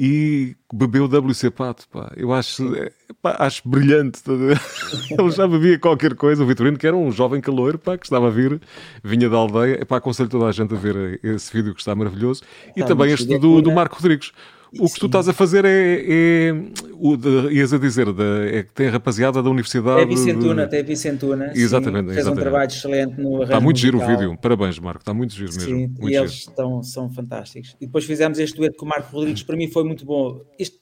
[0.00, 2.12] e bebeu WC Pato, pá.
[2.16, 4.22] Eu acho, é, pá, acho brilhante.
[5.10, 6.44] Ele já bebia qualquer coisa.
[6.44, 8.60] O Vitorino, que era um jovem calor, pá, que estava a vir,
[9.02, 9.82] vinha da aldeia.
[9.82, 12.44] Epá, aconselho toda a gente a ver esse vídeo que está maravilhoso.
[12.76, 14.30] E tá, também este do, do Marco Rodrigues.
[14.78, 16.52] O que tu estás a fazer é, é
[16.92, 20.02] o de, ias a dizer, de, é que tem a rapaziada da Universidade.
[20.02, 20.70] É Vicentuna, de...
[20.70, 21.52] tem Vicentuna.
[21.54, 22.08] Exatamente.
[22.08, 22.38] Sim, fez exatamente.
[22.38, 24.36] um trabalho excelente no Está muito giro o vídeo.
[24.36, 25.00] Parabéns, Marco.
[25.00, 25.62] Está muito giro mesmo.
[25.62, 27.76] Sim, muito e eles estão, são fantásticos.
[27.80, 30.42] E depois fizemos este dueto com o Marco Rodrigues, para mim foi muito bom.
[30.58, 30.78] Este,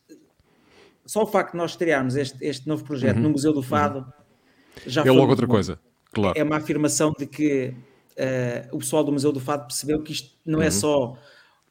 [1.05, 3.22] só o facto de nós estrearmos este, este novo projeto uhum.
[3.22, 4.05] no Museu do Fado uhum.
[4.87, 5.53] já é logo outra bom.
[5.53, 5.78] coisa.
[6.12, 6.37] claro.
[6.37, 7.72] é uma afirmação de que
[8.18, 10.70] uh, o pessoal do Museu do Fado percebeu que isto não é uhum.
[10.72, 11.18] só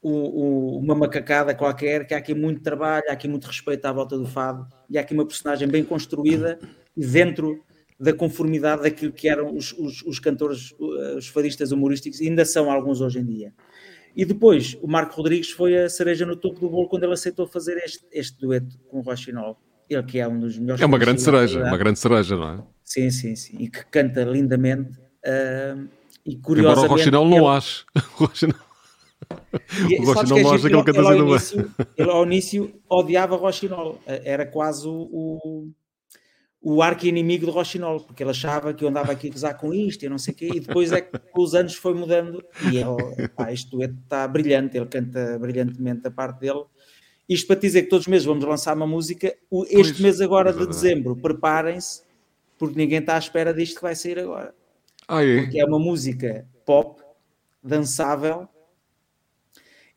[0.06, 3.91] o, o, uma macacada qualquer, que há aqui muito trabalho, há aqui muito respeito à
[3.91, 6.60] volta do Fado, e há aqui uma personagem bem construída
[6.95, 7.64] dentro
[7.99, 10.76] da conformidade daquilo que eram os, os, os cantores,
[11.18, 13.51] os fadistas humorísticos, e ainda são alguns hoje em dia.
[14.16, 17.47] E depois, o Marco Rodrigues foi a cereja no topo do bolo quando ele aceitou
[17.47, 19.58] fazer este, este dueto com o Rochinol.
[19.89, 20.82] Ele que é um dos melhores...
[20.82, 22.64] É uma grande cereja, uma grande cereja, não é?
[22.84, 23.58] Sim, sim, sim.
[23.60, 24.91] E que canta lindamente.
[25.26, 25.88] Uh,
[26.24, 26.86] e curiosamente...
[26.86, 27.58] Embora o Rochinol não ele...
[27.58, 27.86] ache.
[28.20, 28.66] O Rochinol...
[29.89, 33.36] E, o Rochinol não acha que ele canta assim no início, Ele ao início odiava
[33.36, 33.99] Rochinol.
[34.05, 35.09] Era quase o...
[35.11, 35.70] o
[36.68, 40.03] o arqui-inimigo do Rochinol, porque ele achava que eu andava aqui a gozar com isto
[40.03, 43.28] e não sei o quê, e depois é que os anos foi mudando, e ele,
[43.36, 46.63] pá, este dueto está brilhante, ele canta brilhantemente a parte dele.
[47.30, 50.51] Isto para dizer que todos os meses vamos lançar uma música, este pois, mês agora
[50.51, 52.01] de dezembro, preparem-se,
[52.57, 54.51] porque ninguém está à espera disto que vai sair agora.
[55.07, 55.41] Ah, é?
[55.43, 56.99] Porque é uma música pop,
[57.61, 58.49] dançável,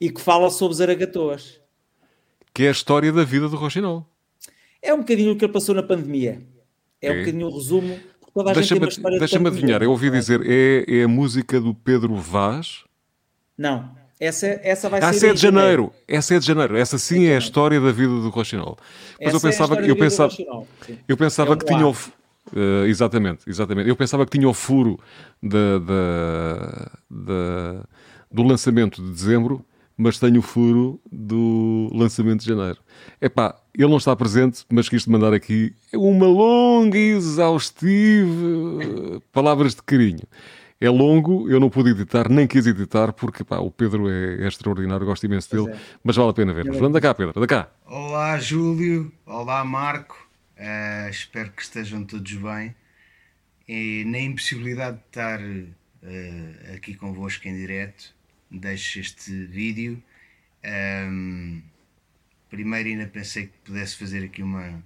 [0.00, 1.60] e que fala sobre zaragatoas.
[2.52, 4.06] Que é a história da vida do Rochinol.
[4.80, 6.40] É um bocadinho o que ele passou na pandemia
[7.00, 7.98] é, um bocadinho o resumo.
[8.54, 8.80] Deixa-me
[9.18, 12.84] deixa adivinhar, eu ouvi dizer, é, é a música do Pedro Vaz?
[13.56, 13.90] Não,
[14.20, 15.16] essa, essa vai ah, ser.
[15.16, 15.66] Essa é de janeiro.
[15.66, 15.92] janeiro.
[16.06, 16.76] Essa é de janeiro.
[16.76, 18.76] Essa sim é a história da vida do Rochinol.
[19.20, 20.32] Mas eu pensava, é eu pensava,
[21.08, 23.88] eu pensava é um que tinha o, uh, exatamente, exatamente.
[23.88, 25.00] Eu pensava que tinha o furo
[25.42, 25.90] de, de,
[27.10, 27.82] de,
[28.30, 29.64] do lançamento de dezembro
[29.98, 32.78] mas tenho o furo do lançamento de janeiro.
[33.20, 38.30] Epá, ele não está presente, mas quis-te mandar aqui uma longa e exaustiva
[39.32, 40.22] palavras de carinho.
[40.80, 44.46] É longo, eu não pude editar, nem quis editar, porque pá, o Pedro é, é
[44.46, 45.80] extraordinário, gosto imenso dele, é.
[46.04, 46.70] mas vale a pena ver.
[46.70, 47.68] Vamos da cá, Pedro, da cá.
[47.84, 49.12] Olá, Júlio.
[49.26, 50.28] Olá, Marco.
[50.56, 52.76] Uh, espero que estejam todos bem.
[53.66, 58.14] E na impossibilidade de estar uh, aqui convosco em direto,
[58.50, 60.02] deixo este vídeo.
[60.64, 61.62] Um,
[62.48, 64.82] primeiro ainda pensei que pudesse fazer aqui uma,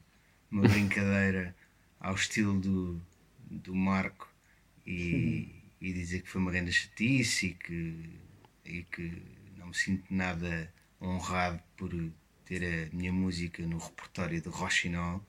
[0.51, 1.55] uma brincadeira
[2.01, 3.01] ao estilo do,
[3.51, 4.29] do Marco
[4.87, 5.49] e,
[5.81, 8.11] e dizer que foi uma grande chatice e que,
[8.65, 9.23] e que
[9.57, 11.91] não me sinto nada honrado por
[12.45, 15.25] ter a minha música no repertório do Rochinol.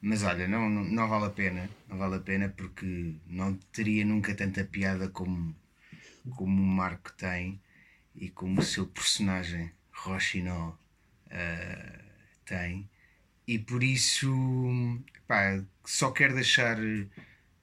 [0.00, 4.04] Mas olha, não, não, não, vale a pena, não vale a pena porque não teria
[4.04, 5.54] nunca tanta piada como
[6.28, 7.60] como o Marco tem
[8.14, 10.70] e como o seu personagem Rochinó
[11.26, 12.04] uh,
[12.44, 12.88] tem.
[13.46, 14.28] E por isso
[15.26, 16.78] pá, só quero deixar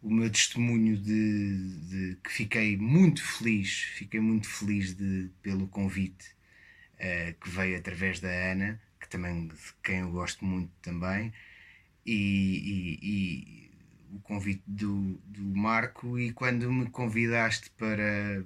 [0.01, 6.35] o meu testemunho de, de, que fiquei muito feliz, fiquei muito feliz de, pelo convite
[6.95, 11.33] uh, que veio através da Ana, que também de quem eu gosto muito também,
[12.05, 13.71] e, e, e
[14.15, 18.45] o convite do, do Marco e quando me convidaste para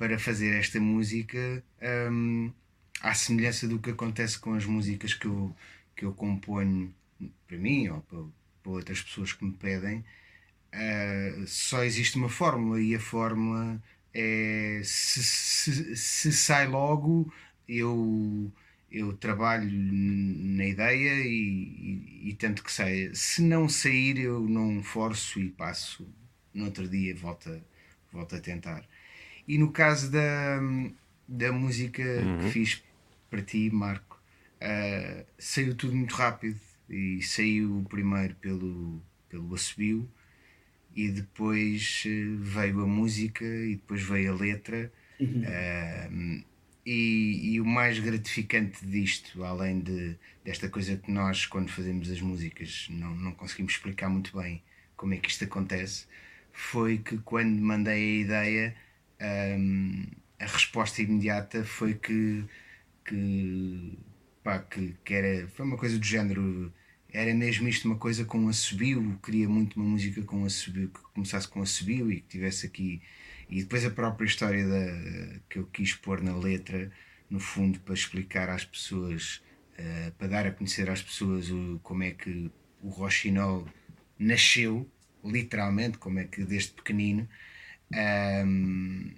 [0.00, 1.62] para fazer esta música
[2.10, 2.50] um,
[3.02, 5.54] à semelhança do que acontece com as músicas que eu,
[5.94, 6.90] que eu componho
[7.46, 8.18] para mim ou para,
[8.62, 9.98] para outras pessoas que me pedem,
[10.72, 13.78] uh, só existe uma fórmula e a fórmula
[14.14, 17.30] é se, se, se sai logo
[17.68, 18.50] eu
[18.90, 23.14] eu trabalho na ideia e, e, e, tento que saia.
[23.14, 26.08] Se não sair, eu não forço e passo.
[26.52, 27.50] No outro dia volto
[28.12, 28.84] volto a tentar.
[29.50, 30.60] E no caso da,
[31.26, 32.38] da música uhum.
[32.38, 32.84] que fiz
[33.28, 34.22] para ti, Marco,
[34.62, 36.60] uh, saiu tudo muito rápido.
[36.88, 40.08] E saiu primeiro pelo, pelo assobio,
[40.94, 44.92] e depois uh, veio a música, e depois veio a letra.
[45.18, 45.42] Uhum.
[45.42, 46.44] Uh,
[46.86, 52.20] e, e, o mais gratificante disto, além de, desta coisa que nós, quando fazemos as
[52.20, 54.62] músicas, não, não conseguimos explicar muito bem
[54.96, 56.06] como é que isto acontece,
[56.52, 58.76] foi que quando mandei a ideia
[59.20, 60.06] um,
[60.38, 62.44] a resposta imediata foi que,
[63.04, 63.98] que,
[64.42, 66.72] pá, que, que, era, foi uma coisa do género.
[67.12, 71.48] Era mesmo isto uma coisa com assobio, queria muito uma música com assobio, que começasse
[71.48, 73.02] com assobio e que tivesse aqui.
[73.48, 76.90] E depois a própria história da, que eu quis pôr na letra,
[77.28, 79.42] no fundo, para explicar às pessoas,
[79.78, 82.50] uh, para dar a conhecer às pessoas o, como é que
[82.80, 83.68] o Rochinol
[84.18, 84.88] nasceu,
[85.24, 87.28] literalmente, como é que desde pequenino
[87.92, 89.10] um,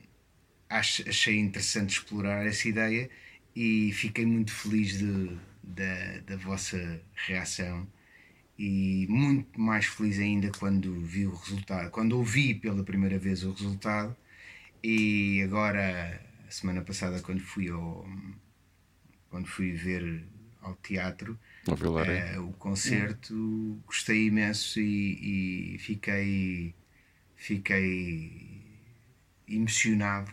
[0.69, 3.11] achei interessante explorar essa ideia
[3.55, 7.87] e fiquei muito feliz de, da, da vossa reação
[8.59, 13.53] e muito mais feliz ainda quando vi o resultado, quando ouvi pela primeira vez o
[13.53, 14.17] resultado
[14.83, 18.07] e agora a semana passada quando fui ao
[19.29, 20.25] quando fui ver
[20.61, 21.39] ao teatro
[22.37, 26.75] uh, o concerto gostei imenso e, e fiquei
[27.35, 28.52] fiquei
[29.55, 30.33] emocionado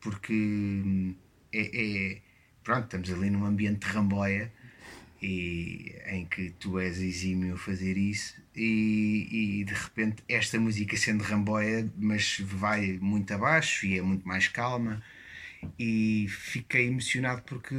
[0.00, 1.14] porque
[1.52, 2.22] é, é,
[2.62, 4.52] pronto, estamos ali num ambiente de ramboia
[5.20, 10.96] e, em que tu és exímio a fazer isso e, e, de repente esta música
[10.96, 15.02] sendo ramboia mas vai muito abaixo e é muito mais calma
[15.78, 17.74] e fiquei emocionado porque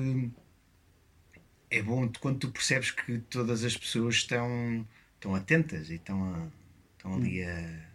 [1.71, 6.47] é bom quando tu percebes que todas as pessoas estão, estão atentas e estão, a,
[6.97, 7.88] estão ali a,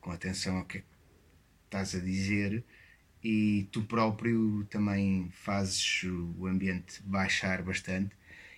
[0.00, 0.86] com atenção ao que é que
[1.66, 2.64] estás a dizer
[3.22, 8.16] e tu próprio também fazes o ambiente baixar bastante.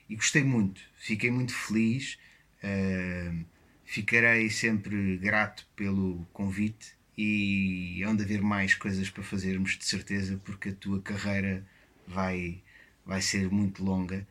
[0.08, 2.18] E gostei muito, fiquei muito feliz,
[2.62, 3.44] uh,
[3.84, 10.40] ficarei sempre grato pelo convite e hão de haver mais coisas para fazermos de certeza
[10.44, 11.66] porque a tua carreira
[12.06, 12.62] vai,
[13.04, 14.26] vai ser muito longa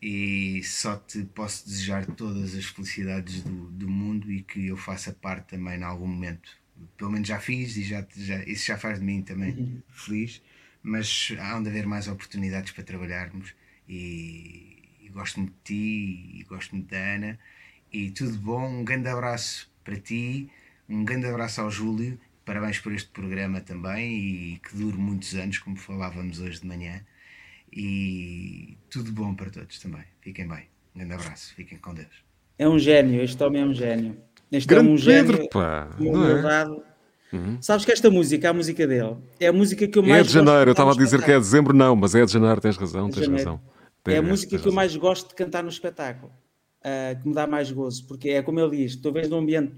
[0.00, 5.12] e só te posso desejar todas as felicidades do, do mundo e que eu faça
[5.12, 6.50] parte também em algum momento.
[6.96, 9.82] Pelo menos já fiz e já, já, isso já faz de mim também uhum.
[9.88, 10.42] feliz,
[10.82, 13.54] mas há de haver mais oportunidades para trabalharmos
[13.88, 17.38] e, e gosto muito de ti e gosto muito da Ana.
[17.90, 20.50] E tudo bom, um grande abraço para ti,
[20.88, 25.58] um grande abraço ao Júlio, parabéns por este programa também e que dure muitos anos,
[25.58, 27.02] como falávamos hoje de manhã
[27.72, 30.64] e tudo bom para todos também, fiquem bem,
[30.94, 32.24] um grande abraço, fiquem com Deus.
[32.58, 34.16] É um gênio, este homem é um gênio.
[34.50, 35.88] Este Grande é um Pedro, gênio, pá.
[36.00, 37.36] É?
[37.36, 37.60] Uhum.
[37.60, 40.32] Sabes que esta música, a música dele, é a música que eu mais É de
[40.32, 42.76] janeiro, eu estava a dizer que é de dezembro, não, mas é de janeiro, tens
[42.76, 43.60] razão, tens razão.
[44.04, 44.70] Tem, é a música que razão.
[44.70, 46.32] eu mais gosto de cantar no espetáculo,
[46.80, 49.74] uh, que me dá mais gozo, porque é como ele diz, tu vês num ambiente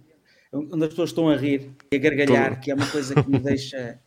[0.53, 3.39] onde as pessoas estão a rir e a gargalhar, que é uma coisa que me
[3.41, 3.99] deixa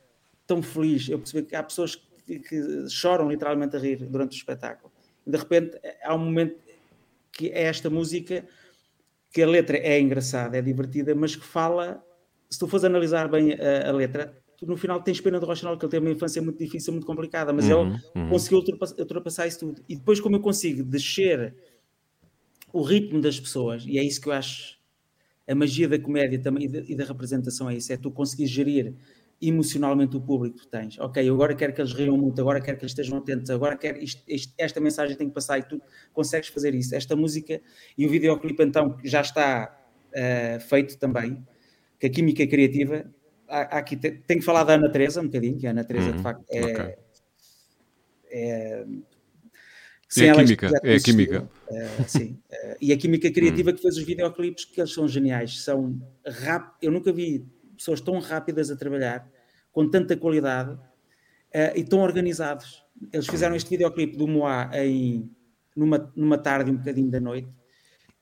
[0.48, 1.10] tão feliz.
[1.10, 2.04] Eu percebi que há pessoas que,
[2.40, 4.92] que choram literalmente a rir durante o espetáculo.
[5.26, 6.58] De repente há um momento
[7.32, 8.46] que é esta música
[9.32, 12.04] que a letra é engraçada, é divertida, mas que fala,
[12.50, 15.78] se tu fores analisar bem a, a letra, tu no final tens pena do Rochinol,
[15.78, 18.30] que ele teve uma infância muito difícil, muito complicada, mas uhum, ele uhum.
[18.30, 19.82] conseguiu ultrapassar, ultrapassar, isso tudo.
[19.88, 21.56] E depois, como eu consigo descer
[22.74, 24.80] o ritmo das pessoas, e é isso que eu acho
[25.48, 28.46] a magia da comédia também e da, e da representação é isso, é tu conseguir
[28.46, 28.94] gerir
[29.42, 31.00] emocionalmente o público que tens.
[31.00, 33.76] Ok, eu agora quero que eles riam muito, agora quero que eles estejam atentos, agora
[33.76, 35.82] quero isto, isto, esta mensagem tem que passar e tu
[36.14, 36.94] consegues fazer isso.
[36.94, 37.60] Esta música
[37.98, 39.76] e o videoclipe então já está
[40.10, 41.46] uh, feito também,
[42.00, 43.06] que a química criativa,
[43.48, 46.12] há, há aqui tenho que falar da Ana Teresa um bocadinho, que a Ana Teresa
[46.12, 46.96] uhum, de facto é, okay.
[48.32, 48.86] é
[50.18, 51.50] é a química, é a química.
[51.70, 52.38] Uh, sim.
[52.52, 53.74] Uh, e a química criativa hum.
[53.74, 55.64] que fez os videoclipes, que eles são geniais.
[55.64, 56.74] São rap...
[56.82, 57.46] Eu nunca vi
[57.82, 59.28] pessoas tão rápidas a trabalhar,
[59.72, 62.86] com tanta qualidade uh, e tão organizados.
[63.12, 65.30] Eles fizeram este videoclipe do Moá em,
[65.76, 67.50] numa, numa tarde, um bocadinho da noite,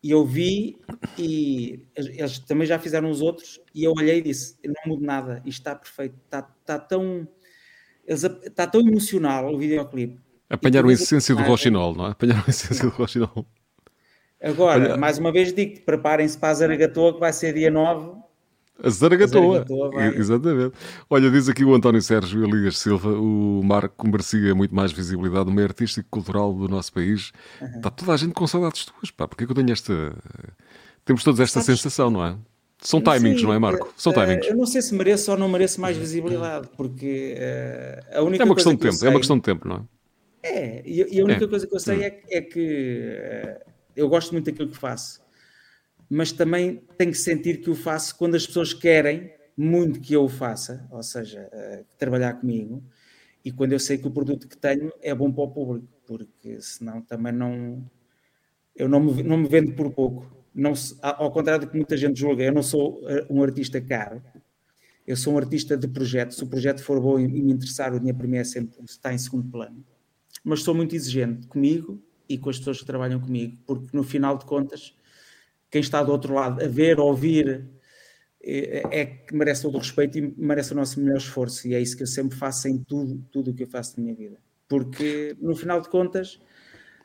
[0.02, 0.78] e eu vi
[1.18, 5.42] e eles também já fizeram os outros, e eu olhei e disse: não mudo nada,
[5.46, 7.28] isto está perfeito, está, está tão.
[8.08, 10.20] Está tão emocional o videoclipe.
[10.50, 12.12] Apanharam a essência do Rochinol, não é?
[12.12, 13.46] Apanharam a essência do Rochinol.
[14.42, 14.98] Agora, Olha...
[14.98, 18.20] mais uma vez digo preparem-se para a Zaragatoa, que vai ser dia 9
[18.84, 19.66] a Zaragatoa.
[20.16, 20.74] Exatamente.
[21.10, 25.52] Olha, diz aqui o António Sérgio Elias Silva, o Marco merecia muito mais visibilidade no
[25.52, 27.32] meio artístico e cultural do nosso país.
[27.62, 27.68] Uhum.
[27.68, 29.28] Está toda a gente com saudades tuas, pá.
[29.28, 30.14] Porque é que eu tenho esta...
[31.06, 31.80] Temos todos esta Sabes...
[31.80, 32.36] sensação, não é?
[32.82, 33.94] São timings, Sim, não é, Marco?
[33.98, 34.48] São uh, timings.
[34.48, 38.46] Eu não sei se mereço ou não mereço mais visibilidade, porque uh, a única É
[38.46, 39.08] uma questão de tempo, sei...
[39.08, 39.82] é uma questão de tempo, não é?
[40.42, 41.48] É, e, e a única é.
[41.48, 42.02] coisa que eu sei hum.
[42.04, 43.18] é, é que
[43.60, 45.20] uh, eu gosto muito daquilo que faço
[46.10, 50.24] mas também tenho que sentir que o faço quando as pessoas querem muito que eu
[50.24, 52.82] o faça, ou seja, uh, trabalhar comigo,
[53.44, 56.62] e quando eu sei que o produto que tenho é bom para o público, porque
[56.62, 57.86] senão também não.
[58.76, 60.26] Eu não me, não me vendo por pouco.
[60.54, 64.22] Não, ao contrário do que muita gente julga, eu não sou eh, um artista caro,
[65.06, 66.34] eu sou um artista de projeto.
[66.34, 69.14] Se o projeto for bom e me interessar, o dinheiro para mim é sempre, está
[69.14, 69.84] em segundo plano.
[70.44, 74.38] Mas sou muito exigente comigo e com as pessoas que trabalham comigo, porque no final
[74.38, 74.96] de contas
[75.70, 77.68] quem está do outro lado a ver, a ouvir,
[78.42, 81.68] é, é que merece todo o respeito e merece o nosso melhor esforço.
[81.68, 84.04] E é isso que eu sempre faço em tudo, tudo o que eu faço na
[84.04, 84.38] minha vida.
[84.68, 86.40] Porque, no final de contas,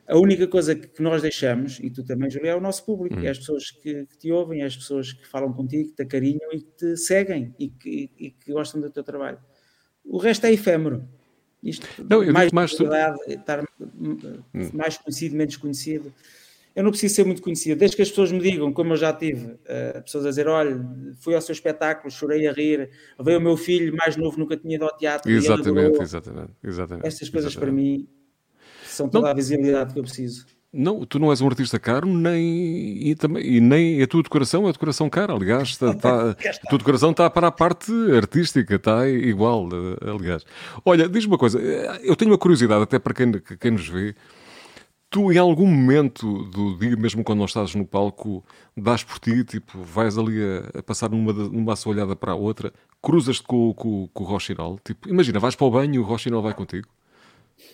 [0.07, 3.23] a única coisa que nós deixamos, e tu também, Júlio, é o nosso público, hum.
[3.23, 6.03] é as pessoas que, que, te ouvem, é as pessoas que falam contigo, que te
[6.03, 9.39] acarinham e que te seguem e que, e que gostam do teu trabalho.
[10.03, 11.07] O resto é efêmero.
[11.63, 14.69] Isto, Não, mais, mais, estar hum.
[14.71, 16.13] mais conhecido, menos conhecido
[16.75, 19.13] eu não preciso ser muito conhecido, desde que as pessoas me digam, como eu já
[19.13, 20.85] tive, uh, pessoas a dizer: olha,
[21.19, 24.75] fui ao seu espetáculo, chorei a rir, veio o meu filho mais novo, nunca tinha
[24.75, 25.31] ido ao teatro.
[25.31, 27.07] Exatamente, exatamente, exatamente.
[27.07, 27.75] Estas coisas exatamente.
[27.75, 28.07] para mim
[28.85, 29.31] são toda não.
[29.31, 30.45] a visibilidade que eu preciso.
[30.77, 34.67] Não, tu não és um artista caro, nem, e, também, e nem a tua decoração
[34.67, 35.69] é decoração cara, aliás.
[35.79, 40.43] Está, está, a tua decoração está para a parte artística, está igual, eh, aliás.
[40.83, 44.13] Olha, diz-me uma coisa, eh, eu tenho uma curiosidade, até para quem, quem nos vê.
[45.15, 48.43] Tu, em algum momento do dia, mesmo quando não estás no palco,
[48.75, 52.35] dás por ti, tipo, vais ali a, a passar numa, numa sua olhada para a
[52.35, 56.03] outra, cruzas-te com, com, com o Rochinol, tipo, imagina, vais para o banho e o
[56.03, 56.89] Rochinol vai contigo.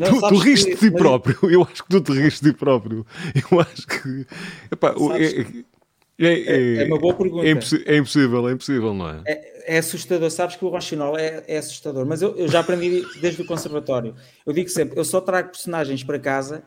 [0.00, 1.00] Não, tu, tu riste de ti mas...
[1.00, 1.38] próprio.
[1.50, 3.06] Eu acho que tu te riste de ti próprio.
[3.34, 4.26] Eu acho que.
[4.70, 5.46] Epá, é, é,
[6.18, 7.44] é, é, uma boa pergunta.
[7.44, 9.22] É, é, impossível, é impossível, não é?
[9.26, 10.30] É, é assustador.
[10.30, 14.14] Sabes que o Rochinol é, é assustador, mas eu, eu, já aprendi desde o conservatório.
[14.46, 16.62] Eu digo sempre: eu só trago personagens para casa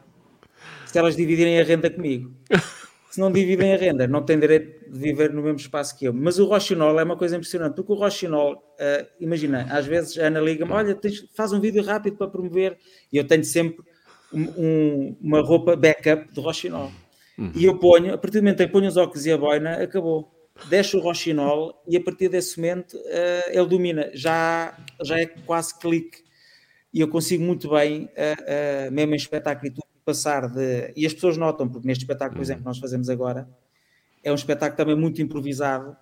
[0.86, 2.32] se elas dividirem a renda comigo.
[3.10, 6.14] se não dividem a renda, não têm direito de viver no mesmo espaço que eu.
[6.14, 10.28] Mas o Rochinol é uma coisa impressionante, porque o Rochinol, uh, imagina, às vezes a
[10.28, 12.78] Ana liga-me, olha, tens, faz um vídeo rápido para promover,
[13.12, 13.84] e eu tenho sempre
[14.32, 16.91] um, um, uma roupa backup de Rochinol.
[17.38, 17.52] Uhum.
[17.56, 19.84] E eu ponho, a partir do momento em que ponho os óculos e a boina,
[19.84, 20.34] acabou.
[20.70, 25.78] Deixo o Rochinol e a partir desse momento uh, ele domina, já, já é quase
[25.78, 26.24] clique.
[26.92, 30.94] E eu consigo muito bem, uh, mesmo em espetáculo e tudo, passar de.
[30.96, 33.48] E as pessoas notam, porque neste espetáculo, por exemplo, que nós fazemos agora,
[34.24, 35.96] é um espetáculo também muito improvisado.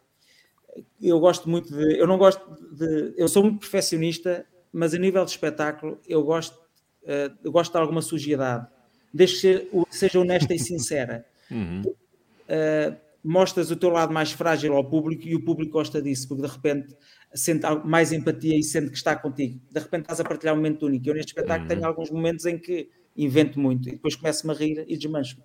[1.02, 2.00] Eu gosto muito de.
[2.00, 3.14] Eu não gosto de.
[3.18, 6.56] Eu sou muito perfeccionista, mas a nível de espetáculo, eu gosto,
[7.04, 8.68] uh, eu gosto de alguma sujiedade.
[9.16, 11.26] Desde que seja honesta e sincera.
[11.52, 11.84] Uhum.
[11.84, 16.42] Uh, mostras o teu lado mais frágil ao público e o público gosta disso, porque
[16.42, 16.96] de repente
[17.36, 19.62] sente mais empatia e sente que está contigo.
[19.72, 21.08] De repente estás a partilhar um momento único.
[21.08, 21.68] Eu neste espetáculo uhum.
[21.68, 25.38] tenho alguns momentos em que invento muito e depois começo-me a rir e desmancho.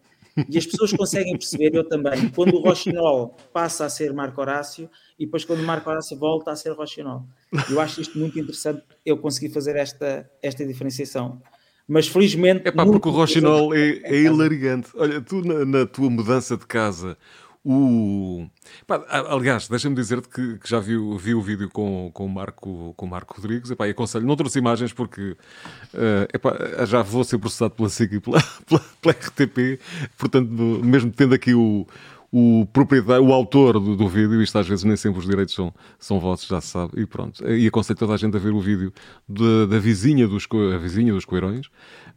[0.48, 4.88] E as pessoas conseguem perceber, eu também, quando o Rochinol passa a ser Marco Horácio
[5.18, 7.24] e depois quando o Marco Horácio volta a ser Rochinol.
[7.68, 11.42] Eu acho isto muito interessante, eu consegui fazer esta, esta diferenciação.
[11.90, 12.68] Mas felizmente.
[12.68, 14.90] É pá, porque o Rochinol é, é hilariante.
[14.94, 17.18] Olha, tu na, na tua mudança de casa,
[17.64, 18.46] o...
[18.86, 22.94] Pá, aliás, deixa-me dizer-te que, que, já vi, vi o vídeo com, com, o Marco,
[22.96, 27.24] com o Marco Rodrigues epá, e aconselho, não trouxe imagens porque uh, epá, já vou
[27.24, 29.80] ser processado pela SIC e pela, pela, pela, RTP,
[30.16, 31.86] portanto, mesmo tendo aqui o,
[32.32, 35.74] o proprietário, o autor do, do, vídeo, isto às vezes nem sempre os direitos são,
[35.98, 37.44] são vossos, já se sabe, e pronto.
[37.48, 38.92] E aconselho toda a gente a ver o vídeo
[39.28, 41.68] da, da vizinha, dos, a vizinha dos Coirões,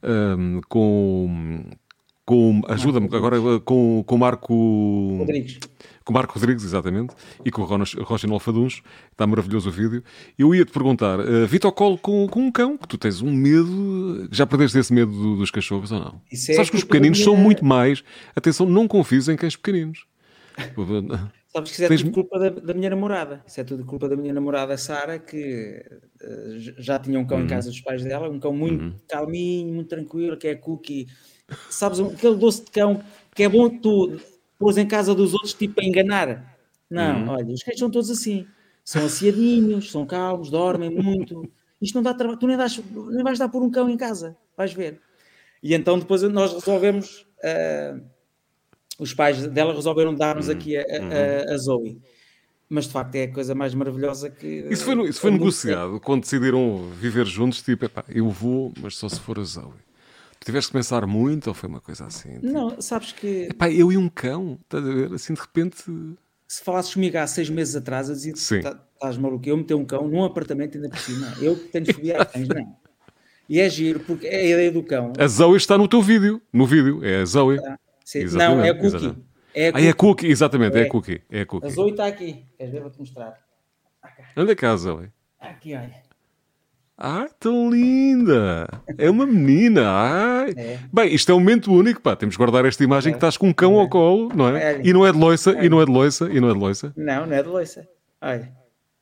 [0.03, 1.65] um, com,
[2.25, 5.59] com ajuda-me agora com, com o Marco Rodrigues.
[6.05, 7.13] Com o Marco Rodrigues, exatamente,
[7.45, 10.03] e com o Rochinol Faduns, está maravilhoso o vídeo.
[10.37, 14.27] Eu ia-te perguntar, uh, Vitor Colo com, com um cão, que tu tens um medo,
[14.31, 16.21] já perdeste esse medo dos cachorros ou não?
[16.29, 17.25] Isso é Sabes que os pequeninos minha...
[17.25, 18.03] são muito mais,
[18.35, 20.05] atenção, não confies em cães pequeninos.
[21.53, 22.01] Sabes que isso é tens...
[22.01, 23.43] tudo culpa da, da, minha namorada.
[23.47, 25.85] Isso é tudo culpa da minha namorada Sara, que
[26.21, 27.45] uh, já tinha um cão uhum.
[27.45, 28.93] em casa dos pais dela, um cão muito uhum.
[29.07, 31.07] calminho, muito tranquilo, que é cookie
[31.69, 33.03] sabes, aquele doce de cão
[33.35, 34.19] que é bom tu
[34.57, 36.57] pôs em casa dos outros tipo a enganar.
[36.89, 37.29] Não, uhum.
[37.29, 38.45] olha, os cães são todos assim.
[38.85, 41.49] São aciadinhos, são calmos, dormem muito.
[41.81, 42.39] Isto não dá trabalho.
[42.39, 44.37] Tu nem, dás, nem vais dar por um cão em casa.
[44.55, 44.99] Vais ver.
[45.61, 47.25] E então depois nós resolvemos.
[47.39, 48.13] Uh,
[48.99, 50.53] os pais dela resolveram dar-nos uhum.
[50.53, 51.57] aqui a, a, a, uhum.
[51.57, 52.01] Zoe.
[52.69, 54.67] Mas de facto é a coisa mais maravilhosa que.
[54.69, 57.61] Isso foi, isso foi negociado quando decidiram viver juntos.
[57.61, 59.73] Tipo, epá, eu vou, mas só se for a Zoe.
[60.43, 62.33] Tiveste que pensar muito ou foi uma coisa assim?
[62.33, 62.47] Tipo...
[62.47, 63.47] Não, sabes que.
[63.49, 65.13] Epá, eu e um cão, estás a ver?
[65.13, 65.83] Assim de repente.
[66.47, 69.47] Se falasses comigo há seis meses atrás, eu dizia tá, estás maluco.
[69.47, 71.33] Eu meter um cão num apartamento ainda por cima.
[71.41, 72.75] Eu que tenho fobia a cães, não.
[73.47, 75.13] E é giro, porque é a ideia do cão.
[75.17, 77.59] A Zoe está no teu vídeo, no vídeo, é a Zoe.
[77.59, 77.77] Ah,
[78.33, 79.15] não, é a Cookie.
[79.53, 79.83] É a Cookie.
[79.83, 81.21] Ah, é a Cookie, exatamente, é, é a Cookie.
[81.29, 81.67] É a, cookie.
[81.67, 82.45] a Zoe está aqui.
[82.57, 82.81] Queres ver?
[82.81, 83.37] Vou-te mostrar.
[84.35, 85.09] Onde é que é a Zoe?
[85.39, 86.02] Aqui, olha.
[86.97, 88.67] Ah, tão linda!
[88.97, 89.81] É uma menina!
[89.89, 90.53] Ai.
[90.55, 90.79] É.
[90.93, 92.15] Bem, isto é um momento único, pá.
[92.15, 93.13] Temos que guardar esta imagem é.
[93.13, 93.79] que estás com um cão é.
[93.79, 94.79] ao colo, não é?
[94.83, 96.93] E não é de loiça, e não é de loiça, e não é de loiça.
[96.95, 97.87] Não, não é de loiça.
[98.21, 98.51] Olha.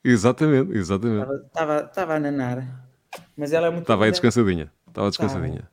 [0.04, 1.30] Exatamente, exatamente.
[1.46, 2.88] Estava, a nanar.
[3.36, 3.84] Mas ela é muito.
[3.84, 4.72] Estava aí descansadinha.
[4.88, 5.70] Estava descansadinha.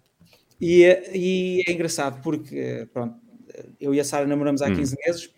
[0.61, 3.15] E, e, é engraçado porque, pronto,
[3.81, 4.97] eu e a Sara namoramos há 15 hum.
[5.07, 5.31] meses.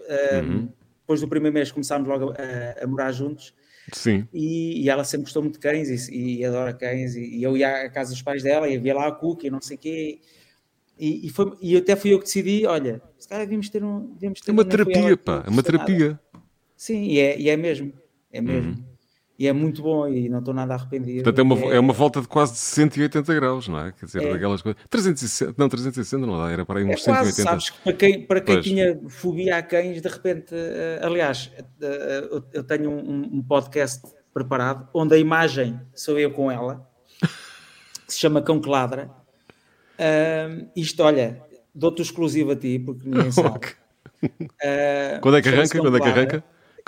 [0.43, 0.69] Uhum.
[1.01, 3.55] Depois do primeiro mês começámos logo a, a morar juntos.
[3.93, 4.27] Sim.
[4.33, 7.15] E, e, ela sempre gostou muito de cães e, e adora cães.
[7.15, 9.51] E, e, eu ia à casa dos pais dela e havia lá a Cookie e
[9.51, 10.21] não sei o quê.
[10.99, 14.13] E, e, foi, e até fui eu que decidi: olha, se calhar devíamos ter um.
[14.15, 16.21] Devíamos ter é uma terapia, pá, é uma terapia.
[16.77, 17.93] Sim, e é, e é mesmo.
[18.33, 18.71] É mesmo.
[18.73, 18.90] Uhum
[19.41, 21.25] e é muito bom e não estou nada arrependido.
[21.25, 21.77] Portanto, é uma, é...
[21.77, 23.91] é uma volta de quase 180 graus, não é?
[23.91, 24.33] Quer dizer, é.
[24.35, 24.83] daquelas coisas.
[24.91, 27.43] 360, não, 360 não dá, era para aí uns é quase, 180.
[27.43, 32.45] Sabes que para quem, para quem tinha fobia a cães, de repente, uh, aliás, uh,
[32.53, 34.03] eu tenho um, um, podcast
[34.35, 36.87] preparado onde a imagem sou eu com ela,
[38.07, 39.11] que se chama Cão que Ladra.
[39.99, 41.43] Uh, isto, olha,
[41.75, 43.69] dou-te exclusivo a ti, porque ninguém sabe.
[45.23, 45.79] Quando é que arranca?
[45.79, 46.45] Quando é que arranca?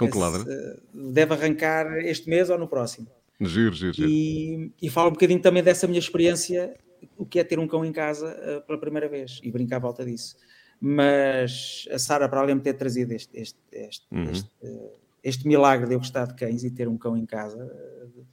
[0.08, 0.44] Com lado?
[0.92, 3.08] Deve arrancar este mês ou no próximo.
[3.40, 4.08] Giro, giro, giro.
[4.08, 6.74] E, e falo um bocadinho também dessa minha experiência,
[7.16, 9.80] o que é ter um cão em casa uh, pela primeira vez e brincar à
[9.80, 10.36] volta disso.
[10.80, 14.30] Mas a Sara, para além de ter trazido este, este, este, uhum.
[14.30, 14.90] este, uh,
[15.22, 17.70] este, milagre de eu gostar de cães e ter um cão em casa,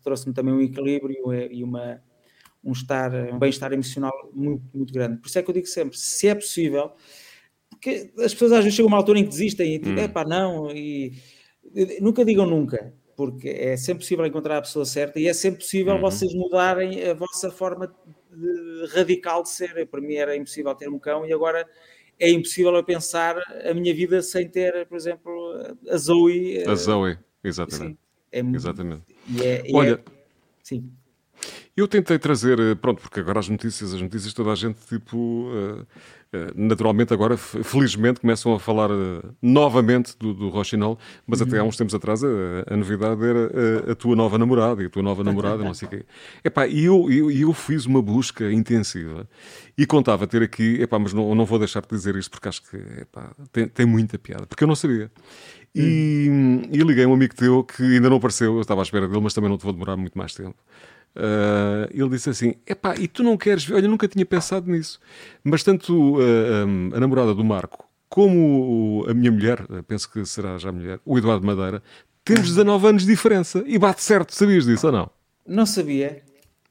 [0.03, 2.01] trouxe-me também um equilíbrio e uma,
[2.63, 5.17] um, estar, um bem-estar emocional muito, muito grande.
[5.17, 6.91] Por isso é que eu digo sempre: se é possível,
[7.69, 10.09] porque as pessoas às vezes chegam a uma altura em que desistem e dizem, uhum.
[10.09, 11.13] pá, não, e
[12.01, 15.95] nunca digam nunca porque é sempre possível encontrar a pessoa certa e é sempre possível
[15.95, 15.99] uhum.
[15.99, 17.93] vocês mudarem a vossa forma
[18.31, 19.85] de, radical de ser.
[19.87, 21.67] Para mim era impossível ter um cão e agora
[22.17, 23.35] é impossível eu pensar
[23.69, 26.63] a minha vida sem ter, por exemplo, a Zoe.
[26.65, 27.91] A Zoe, exatamente.
[27.91, 27.97] Sim,
[28.31, 29.03] é, exatamente.
[29.27, 30.11] E é, e Olha, é,
[30.63, 30.89] sim.
[31.79, 35.17] Eu tentei trazer, eh, pronto, porque agora as notícias, as notícias toda a gente tipo.
[35.17, 35.85] Uh,
[36.31, 38.89] eh, naturalmente agora, felizmente, começam a falar
[39.41, 41.47] novamente do, do Rochinol, mas uhum.
[41.47, 42.27] até há uns tempos atrás a,
[42.67, 43.49] a novidade era
[43.87, 46.05] a, a, tua nova namorada e a tua nova namorada, não sei o quê.
[46.43, 49.27] Epá, e eu, eu, eu fiz uma busca intensiva
[49.75, 52.61] e contava ter aqui, epá, mas não, não vou deixar de dizer isto porque acho
[52.61, 55.09] que epá, tem, tem muita piada, porque eu não sabia.
[55.73, 56.61] E, hum.
[56.71, 59.33] e liguei um amigo teu que ainda não apareceu, eu estava à espera dele, mas
[59.33, 60.57] também não te vou demorar muito mais tempo.
[61.15, 63.75] Uh, ele disse assim: Epá, e tu não queres ver?
[63.75, 64.99] Olha, nunca tinha pensado nisso.
[65.43, 70.57] Mas tanto uh, um, a namorada do Marco como a minha mulher, penso que será
[70.57, 71.81] já a mulher, o Eduardo Madeira,
[72.25, 73.63] temos 19 anos de diferença.
[73.67, 75.09] E bate certo, sabias disso ou não?
[75.47, 76.23] Não sabia.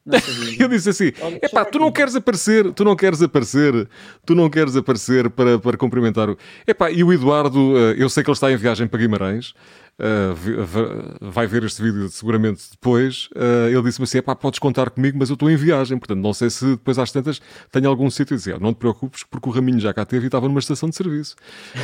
[0.05, 0.57] Não sabia.
[0.63, 1.13] eu disse assim:
[1.43, 3.89] epá, tu não queres aparecer, tu não queres aparecer,
[4.27, 6.39] tu não queres aparecer para, para cumprimentar o.
[6.67, 9.55] Epá, e o Eduardo, eu sei que ele está em viagem para Guimarães,
[9.99, 15.17] uh, vai ver este vídeo seguramente depois, uh, ele disse-me assim: pá, podes contar comigo,
[15.19, 17.41] mas eu estou em viagem, portanto não sei se depois às tantas
[17.73, 18.61] tenho algum sítio a dizer.
[18.61, 21.37] Não te preocupes, porque o Raminho já cá teve e estava numa estação de serviço.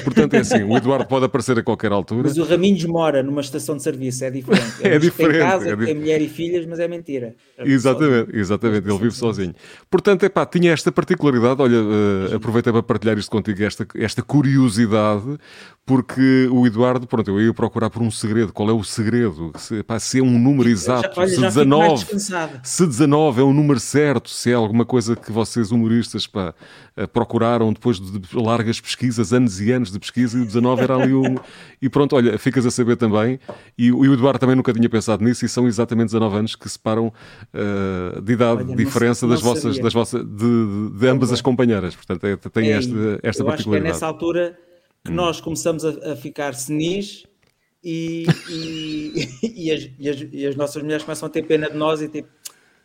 [0.05, 2.23] Portanto é assim: o Eduardo pode aparecer a qualquer altura.
[2.25, 4.75] Mas o Raminhos mora numa estação de serviço, é diferente.
[4.83, 5.39] é diferente.
[5.39, 7.35] Tem casa, é tem mulher e filhas, mas é mentira.
[7.59, 8.41] É exatamente, sozinho.
[8.41, 9.55] exatamente, ele vive sozinho.
[9.91, 14.23] Portanto, é pá, tinha esta particularidade, olha, uh, aproveitei para partilhar isto contigo, esta, esta
[14.23, 15.39] curiosidade,
[15.87, 18.53] porque o Eduardo, pronto, eu ia procurar por um segredo.
[18.53, 19.53] Qual é o segredo?
[19.57, 22.07] Se, pá, se é um número exato, já, olha, se, 19,
[22.63, 26.55] se 19 é um número certo, se é alguma coisa que vocês humoristas pá,
[26.97, 30.95] eh, procuraram depois de largas pesquisas, anos e anos de pesquisa, e o 19 era
[30.97, 31.37] ali um.
[31.83, 33.39] E pronto, olha, ficas a saber também.
[33.77, 37.09] E, o Eduardo também nunca tinha pensado nisso, e são exatamente 19 anos que separam
[37.09, 41.43] uh, de idade, olha, diferença não, das, vossas, das vossas, de, de, de ambas as
[41.43, 41.95] companheiras.
[41.95, 43.55] Portanto, é, tem é, esta, esta particularidade.
[43.55, 44.59] Acho que é nessa altura
[45.05, 45.15] que hum.
[45.15, 47.25] nós começamos a, a ficar senis
[47.85, 49.29] e, e,
[49.67, 52.09] e, as, e, as, e, as, nossas mulheres começam a ter pena de nós e
[52.09, 52.29] tipo,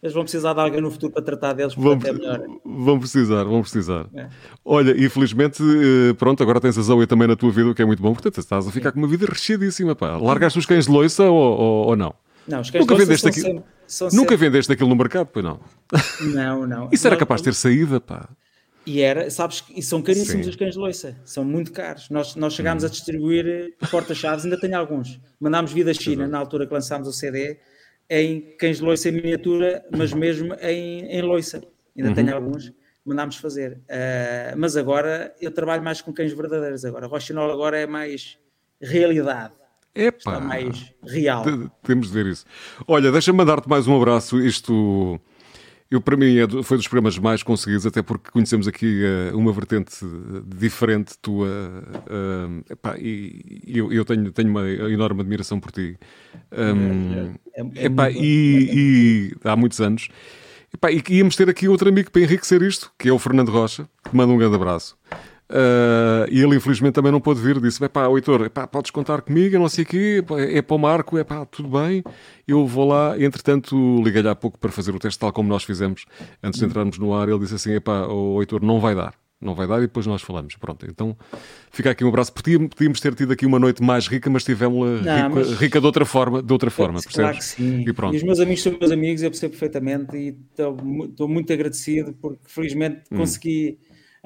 [0.03, 2.41] eles vão precisar de alguém no futuro para tratar deles, vão, é melhor.
[2.65, 4.07] Vão precisar, vão precisar.
[4.13, 4.27] É.
[4.63, 7.85] Olha, infelizmente, eh, pronto, agora tens a Zoe também na tua vida, o que é
[7.85, 8.93] muito bom, portanto estás a ficar Sim.
[8.93, 10.17] com uma vida recheadíssima, pá.
[10.17, 12.13] Largaste os cães de loiça ou, ou, ou não?
[12.47, 13.53] Não, os cães Nunca de loiça vendeste aqui...
[13.53, 14.35] Nunca sempre...
[14.37, 15.59] vendeste aquilo no mercado, pois não?
[16.21, 16.89] Não, não.
[16.93, 18.29] Isso era capaz de ter saída, pá.
[18.89, 20.49] E era, sabes, e são caríssimos Sim.
[20.49, 22.09] os cães de loiça, são muito caros.
[22.09, 22.87] Nós, nós chegámos hum.
[22.87, 25.21] a distribuir eh, porta-chaves, ainda tenho alguns.
[25.39, 27.59] Mandámos vir da China, na altura que lançámos o CD,
[28.09, 31.61] em cães de loiça em miniatura, mas mesmo em, em loiça.
[31.95, 32.15] Ainda uhum.
[32.15, 32.73] tenho alguns,
[33.05, 33.73] mandámos fazer.
[33.73, 36.83] Uh, mas agora eu trabalho mais com cães verdadeiros.
[36.83, 38.39] Agora, Rochinol agora é mais
[38.81, 39.53] realidade.
[39.93, 41.43] Epá, Está mais real.
[41.83, 42.43] Temos de ver isso.
[42.87, 44.39] Olha, deixa-me mandar-te mais um abraço.
[44.39, 45.21] Isto
[45.91, 49.51] eu, para mim, é, foi dos programas mais conseguidos, até porque conhecemos aqui uh, uma
[49.51, 50.05] vertente
[50.45, 51.47] diferente tua.
[51.47, 55.97] Uh, epá, e eu, eu tenho, tenho uma enorme admiração por ti.
[56.51, 60.09] Um, é, é, é epá, e, e, há muitos anos.
[60.71, 63.89] Epá, e íamos ter aqui outro amigo para enriquecer isto, que é o Fernando Rocha,
[64.07, 64.95] que manda um grande abraço.
[66.29, 69.69] E ele infelizmente também não pôde vir, disse: pá, Heitor, epá, podes contar comigo, não
[69.69, 72.03] sei o quê, é para o Marco, é pá, tudo bem,
[72.47, 73.19] eu vou lá.
[73.19, 76.05] Entretanto, liguei-lhe há pouco para fazer o teste, tal como nós fizemos
[76.43, 77.29] antes de entrarmos no ar.
[77.29, 80.21] Ele disse assim: pá, o Heitor, não vai dar, não vai dar, e depois nós
[80.21, 80.55] falamos.
[80.55, 81.17] Pronto, então
[81.71, 82.33] fica aqui um abraço.
[82.33, 85.51] Podíamos ter tido aqui uma noite mais rica, mas tivemos-la rica, mas...
[85.53, 87.15] rica, de outra forma, de outra forma, percebes?
[87.15, 87.85] Claro que sim.
[87.87, 88.13] E, pronto.
[88.13, 92.41] e os meus amigos são meus amigos, eu percebo perfeitamente e estou muito agradecido porque
[92.45, 93.17] felizmente hum.
[93.17, 93.79] consegui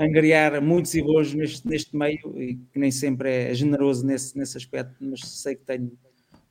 [0.04, 4.96] angariar muitos elogos neste, neste meio e que nem sempre é generoso nesse, nesse aspecto,
[5.02, 5.92] mas sei que tenho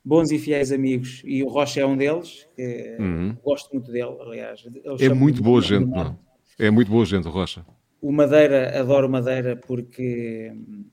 [0.03, 3.35] bons e fiéis amigos e o Rocha é um deles, que uhum.
[3.43, 4.63] gosto muito dele, aliás.
[4.99, 6.17] É muito boa gente, não?
[6.59, 7.65] É muito boa gente, o Rocha.
[8.01, 10.85] O Madeira, adoro Madeira porque hum,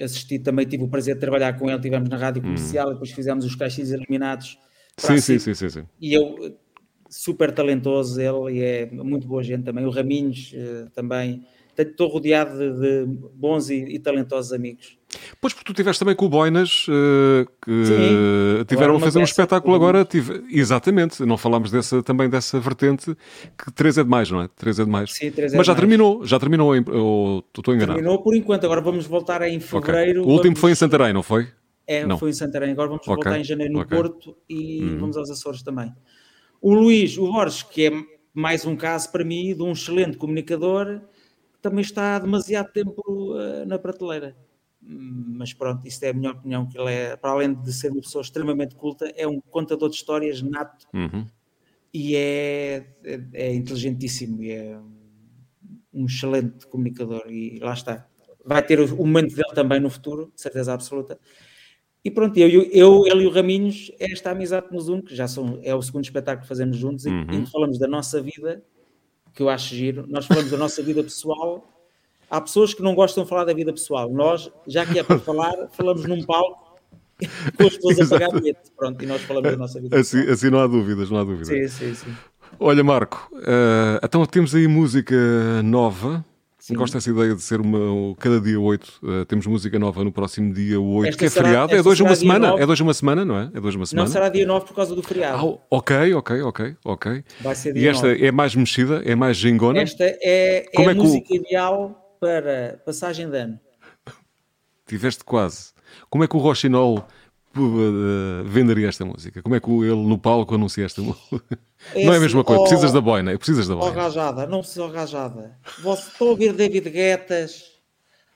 [0.00, 2.48] assisti também, tive o prazer de trabalhar com ele, tivemos na rádio uhum.
[2.48, 2.92] comercial, uhum.
[2.94, 4.58] depois fizemos os caixas eliminados.
[4.98, 5.84] Sim, sim, sim, sim, sim.
[6.00, 6.56] E eu
[7.08, 9.84] super talentoso ele e é muito boa gente também.
[9.84, 11.44] O Raminhos uh, também.
[11.78, 14.98] Estou rodeado de, de bons e, e, talentosos amigos.
[15.40, 19.22] Pois, porque tu estiveste também com o Boinas, uh, que Sim, tiveram a fazer um
[19.22, 20.04] espetáculo agora.
[20.04, 20.44] Tive...
[20.50, 23.16] Exatamente, não falámos dessa, também dessa vertente,
[23.56, 24.48] que 3 é demais, não é?
[24.56, 25.12] 3 é demais.
[25.12, 25.80] Sim, 3 é Mas já demais.
[25.80, 27.98] terminou, já terminou, ou estou enganado?
[27.98, 30.22] Terminou por enquanto, agora vamos voltar em fevereiro.
[30.22, 30.32] Okay.
[30.32, 30.60] O último vamos...
[30.60, 31.48] foi em Santarém, não foi?
[31.86, 32.18] É, não.
[32.18, 32.72] foi em Santarém.
[32.72, 33.14] Agora vamos okay.
[33.14, 33.96] voltar em janeiro no okay.
[33.96, 34.98] Porto e uhum.
[34.98, 35.92] vamos aos Açores também.
[36.60, 37.92] O Luís, o Borges, que é
[38.34, 41.00] mais um caso para mim de um excelente comunicador,
[41.68, 44.36] também está há demasiado tempo uh, na prateleira.
[44.80, 48.00] Mas pronto, isso é a minha opinião, que ele é, para além de ser uma
[48.00, 51.26] pessoa extremamente culta, é um contador de histórias nato uhum.
[51.92, 54.78] e é, é, é inteligentíssimo e é
[55.92, 58.06] um excelente comunicador e lá está.
[58.44, 61.18] Vai ter o momento dele também no futuro, certeza absoluta.
[62.04, 65.16] E pronto, eu, eu, ele e o Raminhos, é esta amizade que nos une, que
[65.16, 67.26] já são, é o segundo espetáculo que fazemos juntos, uhum.
[67.32, 68.62] em que falamos da nossa vida,
[69.36, 71.62] que eu acho giro, nós falamos da nossa vida pessoal.
[72.30, 74.10] Há pessoas que não gostam de falar da vida pessoal.
[74.10, 76.78] Nós, já que é para falar, falamos num palco
[77.56, 78.72] com as pessoas a pagar bilhete.
[78.74, 80.34] Pronto, e nós falamos da nossa vida assim, pessoal.
[80.34, 81.48] Assim não há dúvidas, não há dúvidas.
[81.48, 82.16] Sim, sim, sim.
[82.58, 85.14] Olha, Marco, uh, então temos aí música
[85.62, 86.24] nova
[86.66, 86.74] Sim.
[86.74, 88.84] Gosto dessa ideia de ser uma, cada dia 8.
[89.00, 91.72] Uh, eh, temos música nova no próximo dia 8, esta que é será, feriado.
[91.76, 92.48] É dois uma semana.
[92.48, 92.60] 9.
[92.60, 93.50] É dois uma semana, não é?
[93.54, 94.04] É dois uma semana.
[94.04, 95.38] Não será dia 9 por causa do feriado.
[95.38, 97.24] Ah, ok, ok, ok, ok.
[97.40, 98.26] Vai ser dia E esta 9.
[98.26, 99.00] é mais mexida?
[99.04, 99.80] É mais gingona?
[99.80, 101.36] Esta é, é Como é a música o...
[101.36, 103.60] ideal para passagem de ano.
[104.88, 105.70] Tiveste quase.
[106.10, 107.06] Como é que o Rochinol
[108.44, 109.42] venderia esta música?
[109.42, 111.42] Como é que ele no palco anuncia esta música?
[111.94, 113.90] Não é a mesma coisa, precisas da boina, precisas da boina.
[113.90, 115.56] Oh, rajada, não preciso rajada.
[115.78, 117.70] Estou a ouvir David Guetas,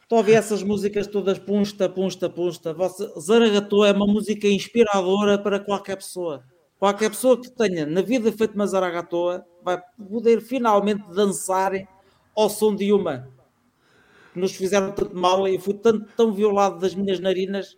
[0.02, 2.76] estou a ouvir essas músicas todas punsta, punsta, punsta.
[3.18, 6.44] Zaragatou é uma música inspiradora para qualquer pessoa.
[6.78, 11.72] Qualquer pessoa que tenha na vida feito uma zaragatoa vai poder finalmente dançar
[12.36, 13.28] ao som de uma
[14.32, 17.76] que nos fizeram tanto mal e fui tanto, tão violado das minhas narinas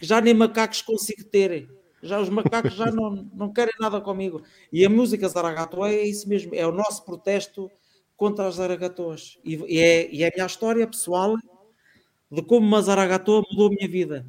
[0.00, 1.68] que já nem macacos consigo ter.
[2.02, 4.42] Já os macacos já não, não querem nada comigo.
[4.72, 7.70] E a música Zaragatua é isso mesmo, é o nosso protesto
[8.16, 9.38] contra as Zaragatoas.
[9.44, 11.36] E, e, é, e é a minha história pessoal
[12.32, 14.26] de como uma Zaragatoa mudou a minha vida.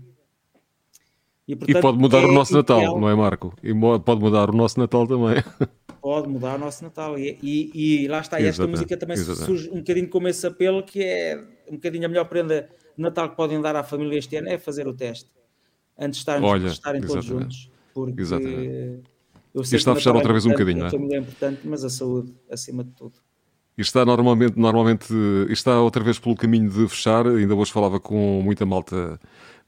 [1.47, 3.53] E, portanto, e pode mudar é o nosso Natal, não é, Marco?
[3.63, 5.41] E pode mudar o nosso Natal também.
[6.01, 7.15] Pode mudar o nosso Natal.
[7.19, 9.45] E, e, e lá está, e esta música também Exatamente.
[9.45, 12.67] surge um bocadinho como esse apelo, que é um bocadinho a melhor prenda
[12.97, 15.29] de Natal que podem dar à família este ano, é fazer o teste
[15.97, 17.71] antes de estarmos, Olha, estarem todos juntos.
[17.93, 19.01] Porque exatamente.
[19.53, 20.87] eu sei está a fechar outra vez um bocadinho, não é?
[20.87, 23.13] A família é importante, mas a saúde acima de tudo.
[23.77, 27.25] Isto está normalmente, normalmente isto está outra vez pelo caminho de fechar.
[27.25, 29.19] Ainda hoje falava com muita malta,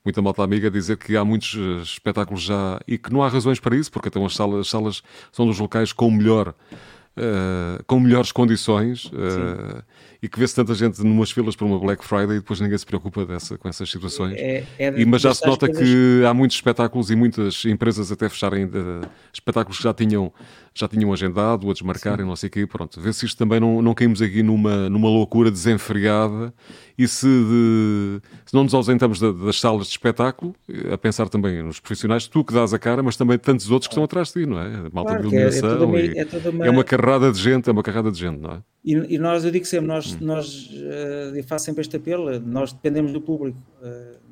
[0.03, 3.27] muita malta amiga a dizer que há muitos eh, espetáculos já e que não há
[3.27, 6.53] razões para isso, porque então as salas, as salas são dos locais com melhor
[7.17, 9.83] uh, com melhores condições uh,
[10.23, 12.85] e que vê-se tanta gente numas filas para uma Black Friday e depois ninguém se
[12.85, 14.33] preocupa dessa, com essas situações.
[14.37, 15.83] É, é e, mas já se nota coisas...
[15.83, 20.31] que há muitos espetáculos e muitas empresas até fecharem uh, espetáculos que já tinham,
[20.73, 22.65] já tinham agendado, a desmarcarem, não sei o quê.
[22.65, 26.53] Pronto, vê se isto também não, não caímos aqui numa, numa loucura desenfreada
[26.97, 30.55] e se, de, se não nos ausentamos das salas de espetáculo,
[30.89, 33.91] a pensar também nos profissionais, tu que dás a cara, mas também tantos outros que
[33.91, 34.69] estão atrás de ti, não é?
[34.93, 35.69] Malta claro, de iluminação.
[35.69, 36.65] É, é, é, uma...
[36.67, 36.83] é, uma...
[36.85, 38.72] carrada de gente, é uma carrada de gente, não é?
[38.83, 40.17] E, e nós, eu digo sempre, nós, hum.
[40.21, 43.57] nós uh, eu faço sempre este apelo, nós dependemos do público,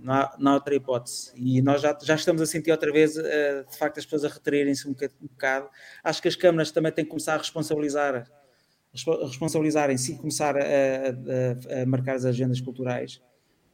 [0.01, 1.31] não, há, não há outra hipótese.
[1.35, 3.21] E nós já, já estamos a sentir outra vez, uh,
[3.69, 5.69] de facto, as pessoas a retraírem-se um, um bocado.
[6.03, 8.25] Acho que as câmaras também têm que começar a responsabilizar
[8.93, 13.21] responsabilizarem-se e começar a, a, a, marcar as agendas culturais,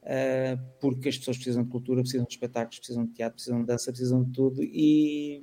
[0.02, 3.66] uh, porque as pessoas precisam de cultura, precisam de espetáculos, precisam de teatro, precisam de
[3.66, 4.62] dança, precisam de tudo.
[4.62, 5.42] E,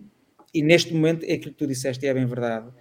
[0.53, 2.71] e neste momento é aquilo que tu disseste e é bem verdade.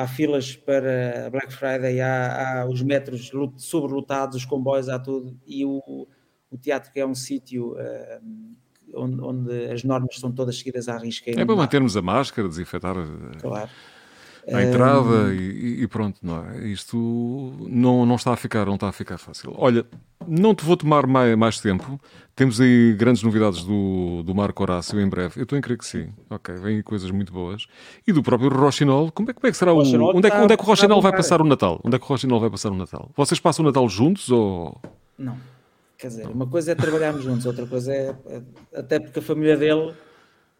[0.00, 5.36] Há filas para Black Friday, há, há os metros sobrelotados, os comboios, há tudo.
[5.44, 6.06] E o,
[6.50, 7.72] o teatro, que é um sítio.
[7.72, 8.56] Uh,
[8.94, 11.30] onde, onde, as normas são todas seguidas à risca.
[11.30, 12.94] É para mantermos a máscara, desinfetar.
[13.40, 13.70] Claro
[14.52, 16.66] à entrada e, e, pronto, não é?
[16.68, 16.96] Isto
[17.68, 19.54] não, não está a ficar, não está a ficar fácil.
[19.56, 19.84] Olha,
[20.26, 22.00] não te vou tomar mais, mais tempo.
[22.34, 25.40] Temos aí grandes novidades do, do Marco Horácio em breve.
[25.40, 26.08] Eu estou em crer que sim.
[26.30, 27.66] Ok, vêm coisas muito boas.
[28.06, 29.10] E do próprio Rochinol.
[29.12, 29.78] Como é, como é que será o.
[29.78, 31.80] o onde, é, onde é que o Rochinol vai passar o Natal?
[31.84, 33.10] Onde é que o Rochinol vai passar o Natal?
[33.16, 34.80] Vocês passam o Natal juntos ou.
[35.18, 35.36] Não.
[35.98, 38.14] Quer dizer, uma coisa é trabalharmos juntos, outra coisa é.
[38.72, 39.92] Até porque a família dele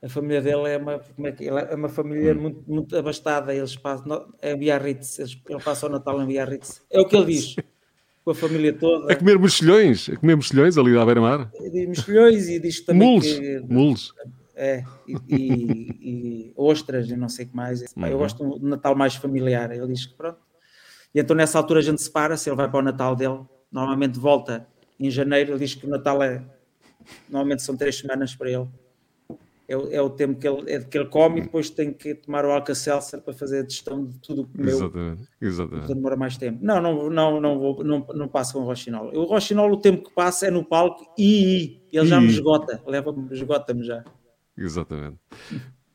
[0.02, 2.40] a família dele é uma, como é, que, é uma família hum.
[2.40, 3.54] muito, muito abastada.
[3.54, 6.82] Eles passam em Biarritz, ele passa o Natal em Biarritz.
[6.90, 7.56] É o que ele diz.
[8.24, 9.10] Com a família toda.
[9.10, 11.50] A comer mexilhões, a comer mexilhões ali à beira-mar.
[11.72, 14.12] Diz mexilhões e diz também mules, que mules.
[14.54, 17.80] É, e, e, e ostras e não sei o que mais.
[17.80, 18.06] Uhum.
[18.06, 19.70] Eu gosto de um Natal mais familiar.
[19.70, 20.38] Ele diz que pronto.
[21.14, 23.40] E então nessa altura a gente separa-se, ele vai para o Natal dele,
[23.72, 24.68] normalmente volta
[25.00, 26.44] em janeiro, ele diz que o Natal é.
[27.30, 28.68] Normalmente são três semanas para ele.
[29.68, 32.44] É, é o tempo que ele, é que ele come e depois tem que tomar
[32.46, 34.76] o Alka-Seltzer para fazer a gestão de tudo o que comeu.
[34.76, 35.84] Exatamente, exatamente.
[35.84, 36.58] Então demora mais tempo.
[36.62, 39.10] Não, não, não, não, vou, não, não passa com o Rochinol.
[39.14, 43.28] O Rochinol, o tempo que passa é no palco e ele já me esgota, leva-me,
[43.30, 44.02] esgota-me já.
[44.56, 45.18] Exatamente.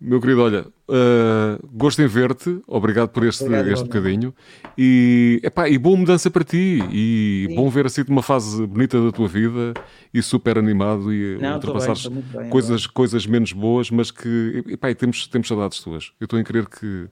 [0.05, 4.33] Meu querido, olha, uh, gosto em ver-te, obrigado por este, obrigado, este bocadinho
[4.77, 7.55] e, epá, e boa mudança para ti e Sim.
[7.55, 9.73] bom ver assim uma fase bonita da tua vida
[10.13, 15.25] e super animado e Não, ultrapassares bem, coisas, coisas menos boas, mas que epá, temos,
[15.27, 16.11] temos saudades tuas.
[16.19, 17.07] Eu estou a crer que,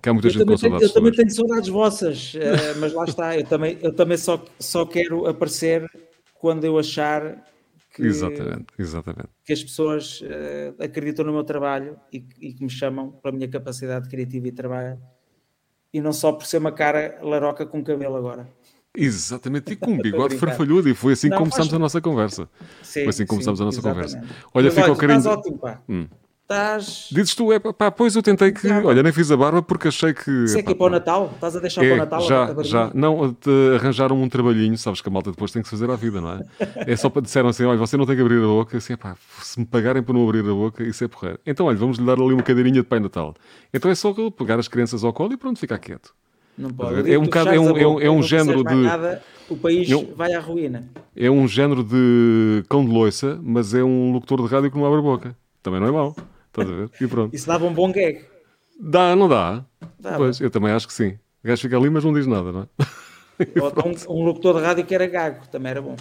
[0.00, 3.04] que há muita eu gente com saudades Eu também tenho saudades vossas, uh, mas lá
[3.04, 5.86] está, eu também, eu também só, só quero aparecer
[6.40, 7.49] quando eu achar
[8.00, 9.28] que, exatamente, exatamente.
[9.44, 13.48] que as pessoas uh, acreditam no meu trabalho e, e, que me chamam pela minha
[13.48, 15.00] capacidade criativa e trabalho
[15.92, 18.48] e não só por ser uma cara laroca com cabelo agora.
[18.96, 21.74] Exatamente, e com um bigode farfalhudo, e foi assim que começámos faz...
[21.74, 22.48] a nossa conversa.
[22.82, 24.14] Sim, foi assim que começámos sim, a nossa exatamente.
[24.14, 24.36] conversa.
[24.54, 25.28] Olha, Mas, fica ao carinho.
[25.28, 25.82] ótimo, pá.
[25.88, 26.06] Hum
[26.50, 27.08] estás.
[27.12, 28.68] Dizes tu, é pá, pois eu tentei que.
[28.68, 30.30] Olha, nem fiz a barba porque achei que.
[30.44, 31.30] Isso é que é para o Natal?
[31.34, 32.20] Estás a deixar é, para o Natal?
[32.22, 32.90] Já, já.
[32.92, 35.96] Não, te arranjaram um trabalhinho, sabes que a malta depois tem que se fazer à
[35.96, 36.44] vida, não é?
[36.76, 38.76] É só para disseram assim: olha, você não tem que abrir a boca.
[38.76, 41.38] Assim, pá, se me pagarem para não abrir a boca, isso é porreiro.
[41.46, 43.34] Então, olha, vamos lhe dar ali uma cadeirinha de Pai Natal.
[43.72, 46.12] Então é só pegar as crianças ao colo e pronto, ficar quieto.
[46.58, 47.10] Não pode.
[47.10, 48.74] É um, bocado, é um, é um, é um género de.
[48.74, 50.84] Nada, o país é um, vai à ruína.
[51.16, 54.84] É um género de cão de loiça, mas é um locutor de rádio que não
[54.84, 55.36] abre a boca.
[55.62, 56.16] Também não é mau.
[56.50, 56.90] Estás a ver?
[57.00, 57.34] E pronto.
[57.34, 58.24] Isso dava um bom gag.
[58.78, 59.64] Dá, não dá?
[59.98, 60.16] Dava.
[60.18, 61.18] Pois, eu também acho que sim.
[61.42, 62.66] O gajo fica ali, mas não diz nada, não é?
[64.10, 65.96] um, um locutor de rádio que era gago, também era bom.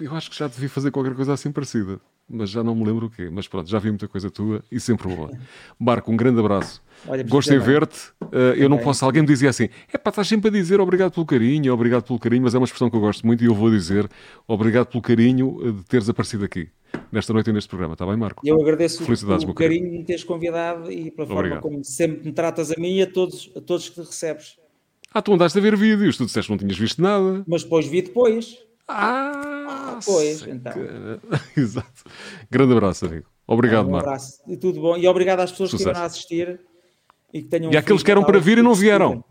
[0.00, 3.06] Eu acho que já devia fazer qualquer coisa assim parecida, mas já não me lembro
[3.06, 3.28] o quê.
[3.30, 5.30] Mas pronto, já vi muita coisa tua e sempre boa.
[5.78, 6.82] Marco, um grande abraço.
[7.06, 8.10] Olha, Gostei de ver-te.
[8.22, 9.04] Uh, eu não posso.
[9.04, 12.18] Alguém me dizia assim: é pá, estás sempre a dizer obrigado pelo carinho, obrigado pelo
[12.18, 14.08] carinho, mas é uma expressão que eu gosto muito e eu vou dizer
[14.46, 16.68] obrigado pelo carinho de teres aparecido aqui
[17.10, 17.94] nesta noite e neste programa.
[17.94, 18.46] Está bem, Marco?
[18.46, 21.62] Eu agradeço o, o carinho de me teres convidado e pela forma Obrigado.
[21.62, 24.56] como sempre me tratas a mim e a todos, a todos que recebes.
[25.12, 27.44] Ah, tu andaste a ver vídeos, tu disseste que não tinhas visto nada.
[27.46, 28.58] Mas depois vi depois.
[28.88, 29.32] Ah,
[29.68, 30.72] ah pois, então.
[31.56, 32.04] Exato.
[32.50, 33.26] Grande abraço, amigo.
[33.46, 34.08] Obrigado, ah, um Marco.
[34.08, 34.96] abraço e tudo bom.
[34.96, 35.88] E obrigado às pessoas Sucesso.
[35.88, 36.60] que vieram a assistir
[37.38, 37.72] e que tenham.
[37.72, 39.24] E àqueles que eram para vir e não vieram.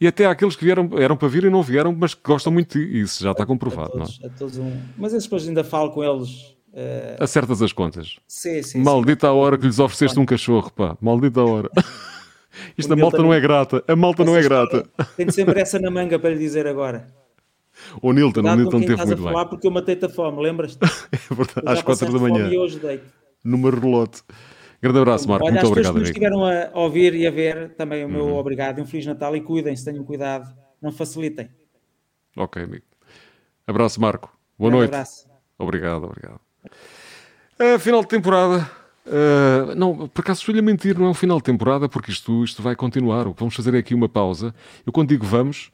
[0.00, 2.76] E até àqueles que vieram, eram para vir e não vieram, mas que gostam muito
[2.76, 3.00] de ti.
[3.00, 4.30] Isso já está comprovado, todos, não é?
[4.36, 4.72] todos um...
[4.98, 7.22] Mas depois ainda falo com eles Uh...
[7.22, 8.16] Acertas as contas.
[8.26, 8.82] Sim, sim.
[8.82, 9.30] Maldita sim.
[9.30, 10.96] a hora que lhes ofereceste um cachorro, pá.
[11.02, 11.70] Maldita a hora.
[12.76, 13.82] Isto a malta não é grata.
[13.86, 14.86] A malta não é grata.
[15.16, 17.06] Tenho sempre essa na manga para lhe dizer agora.
[18.00, 19.48] O Nilton, o Nilton teve muito bem.
[19.48, 20.78] porque eu matei-te a fome, lembras-te?
[20.84, 22.48] é verdade, às quatro da manhã.
[22.48, 23.00] E hoje dei
[23.42, 24.22] Numa relote.
[24.82, 25.46] Grande abraço, Marco.
[25.46, 25.94] Olha, muito obrigado.
[25.94, 28.36] Olha, estiveram a ouvir e a ver, também o meu uhum.
[28.36, 30.52] obrigado e um Feliz Natal e cuidem-se, tenham cuidado,
[30.82, 31.48] não facilitem.
[32.36, 32.84] Ok, amigo.
[33.64, 34.36] Abraço, Marco.
[34.58, 34.88] Boa um noite.
[34.88, 35.28] Abraço.
[35.56, 36.40] Obrigado, obrigado.
[37.60, 38.68] Uh, final de temporada.
[39.06, 42.42] Uh, não, por acaso estou-lhe a mentir, não é um final de temporada, porque isto,
[42.42, 43.28] isto vai continuar.
[43.28, 44.52] O que vamos fazer é aqui uma pausa.
[44.84, 45.70] Eu quando digo vamos,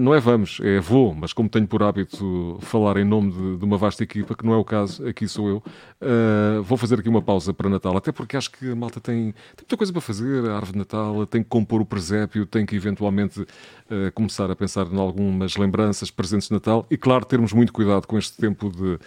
[0.00, 3.64] não é vamos, é vou, mas como tenho por hábito falar em nome de, de
[3.64, 5.56] uma vasta equipa, que não é o caso, aqui sou eu,
[6.02, 9.32] uh, vou fazer aqui uma pausa para Natal, até porque acho que a malta tem,
[9.32, 12.66] tem muita coisa para fazer, a árvore de Natal, tem que compor o presépio, tem
[12.66, 13.46] que eventualmente
[14.14, 18.16] começar a pensar em algumas lembranças, presentes de Natal, e claro, termos muito cuidado com
[18.16, 18.98] este tempo de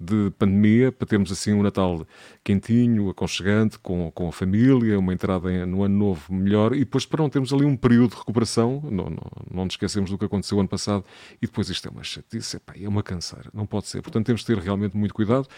[0.00, 2.06] de pandemia, para termos assim um Natal
[2.44, 7.22] quentinho, aconchegante, com, com a família, uma entrada no ano novo melhor e depois para
[7.22, 10.58] não termos ali um período de recuperação, não, não, não nos esquecemos do que aconteceu
[10.60, 11.04] ano passado
[11.42, 14.00] e depois isto é uma chatice, epá, é uma canseira, não pode ser.
[14.00, 15.48] Portanto, temos de ter realmente muito cuidado.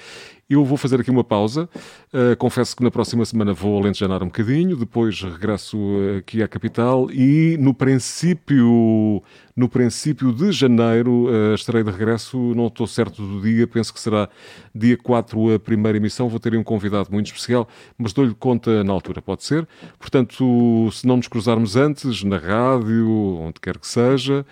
[0.48, 1.68] Eu vou fazer aqui uma pausa,
[2.12, 5.78] uh, confesso que na próxima semana vou alentejanar um bocadinho, depois regresso
[6.18, 9.22] aqui à capital e no princípio
[9.60, 14.00] no princípio de janeiro, a estreia de regresso, não estou certo do dia, penso que
[14.00, 14.26] será
[14.74, 16.30] dia 4 a primeira emissão.
[16.30, 17.68] Vou ter um convidado muito especial,
[17.98, 19.68] mas dou-lhe conta na altura, pode ser.
[19.98, 23.06] Portanto, se não nos cruzarmos antes, na rádio,
[23.38, 24.46] onde quer que seja,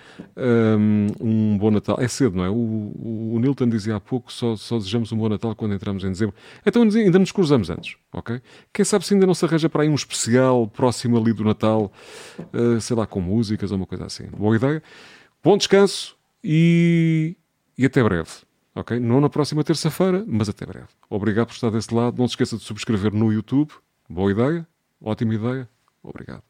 [0.78, 1.96] hum, um bom Natal.
[1.98, 2.50] É cedo, não é?
[2.50, 6.10] O, o Nilton dizia há pouco, só, só desejamos um bom Natal quando entramos em
[6.10, 6.34] dezembro.
[6.66, 8.40] Então ainda nos cruzamos antes, ok?
[8.72, 11.92] Quem sabe se ainda não se arranja para aí um especial próximo ali do Natal,
[12.52, 14.26] uh, sei lá, com músicas ou uma coisa assim.
[14.26, 14.82] Boa ideia.
[15.42, 17.36] Bom descanso e,
[17.76, 18.30] e até breve.
[18.74, 18.98] Ok?
[19.00, 20.88] Não na próxima terça-feira, mas até breve.
[21.10, 22.18] Obrigado por estar desse lado.
[22.18, 23.72] Não se esqueça de subscrever no YouTube.
[24.08, 24.66] Boa ideia.
[25.00, 25.68] Ótima ideia.
[26.02, 26.47] Obrigado.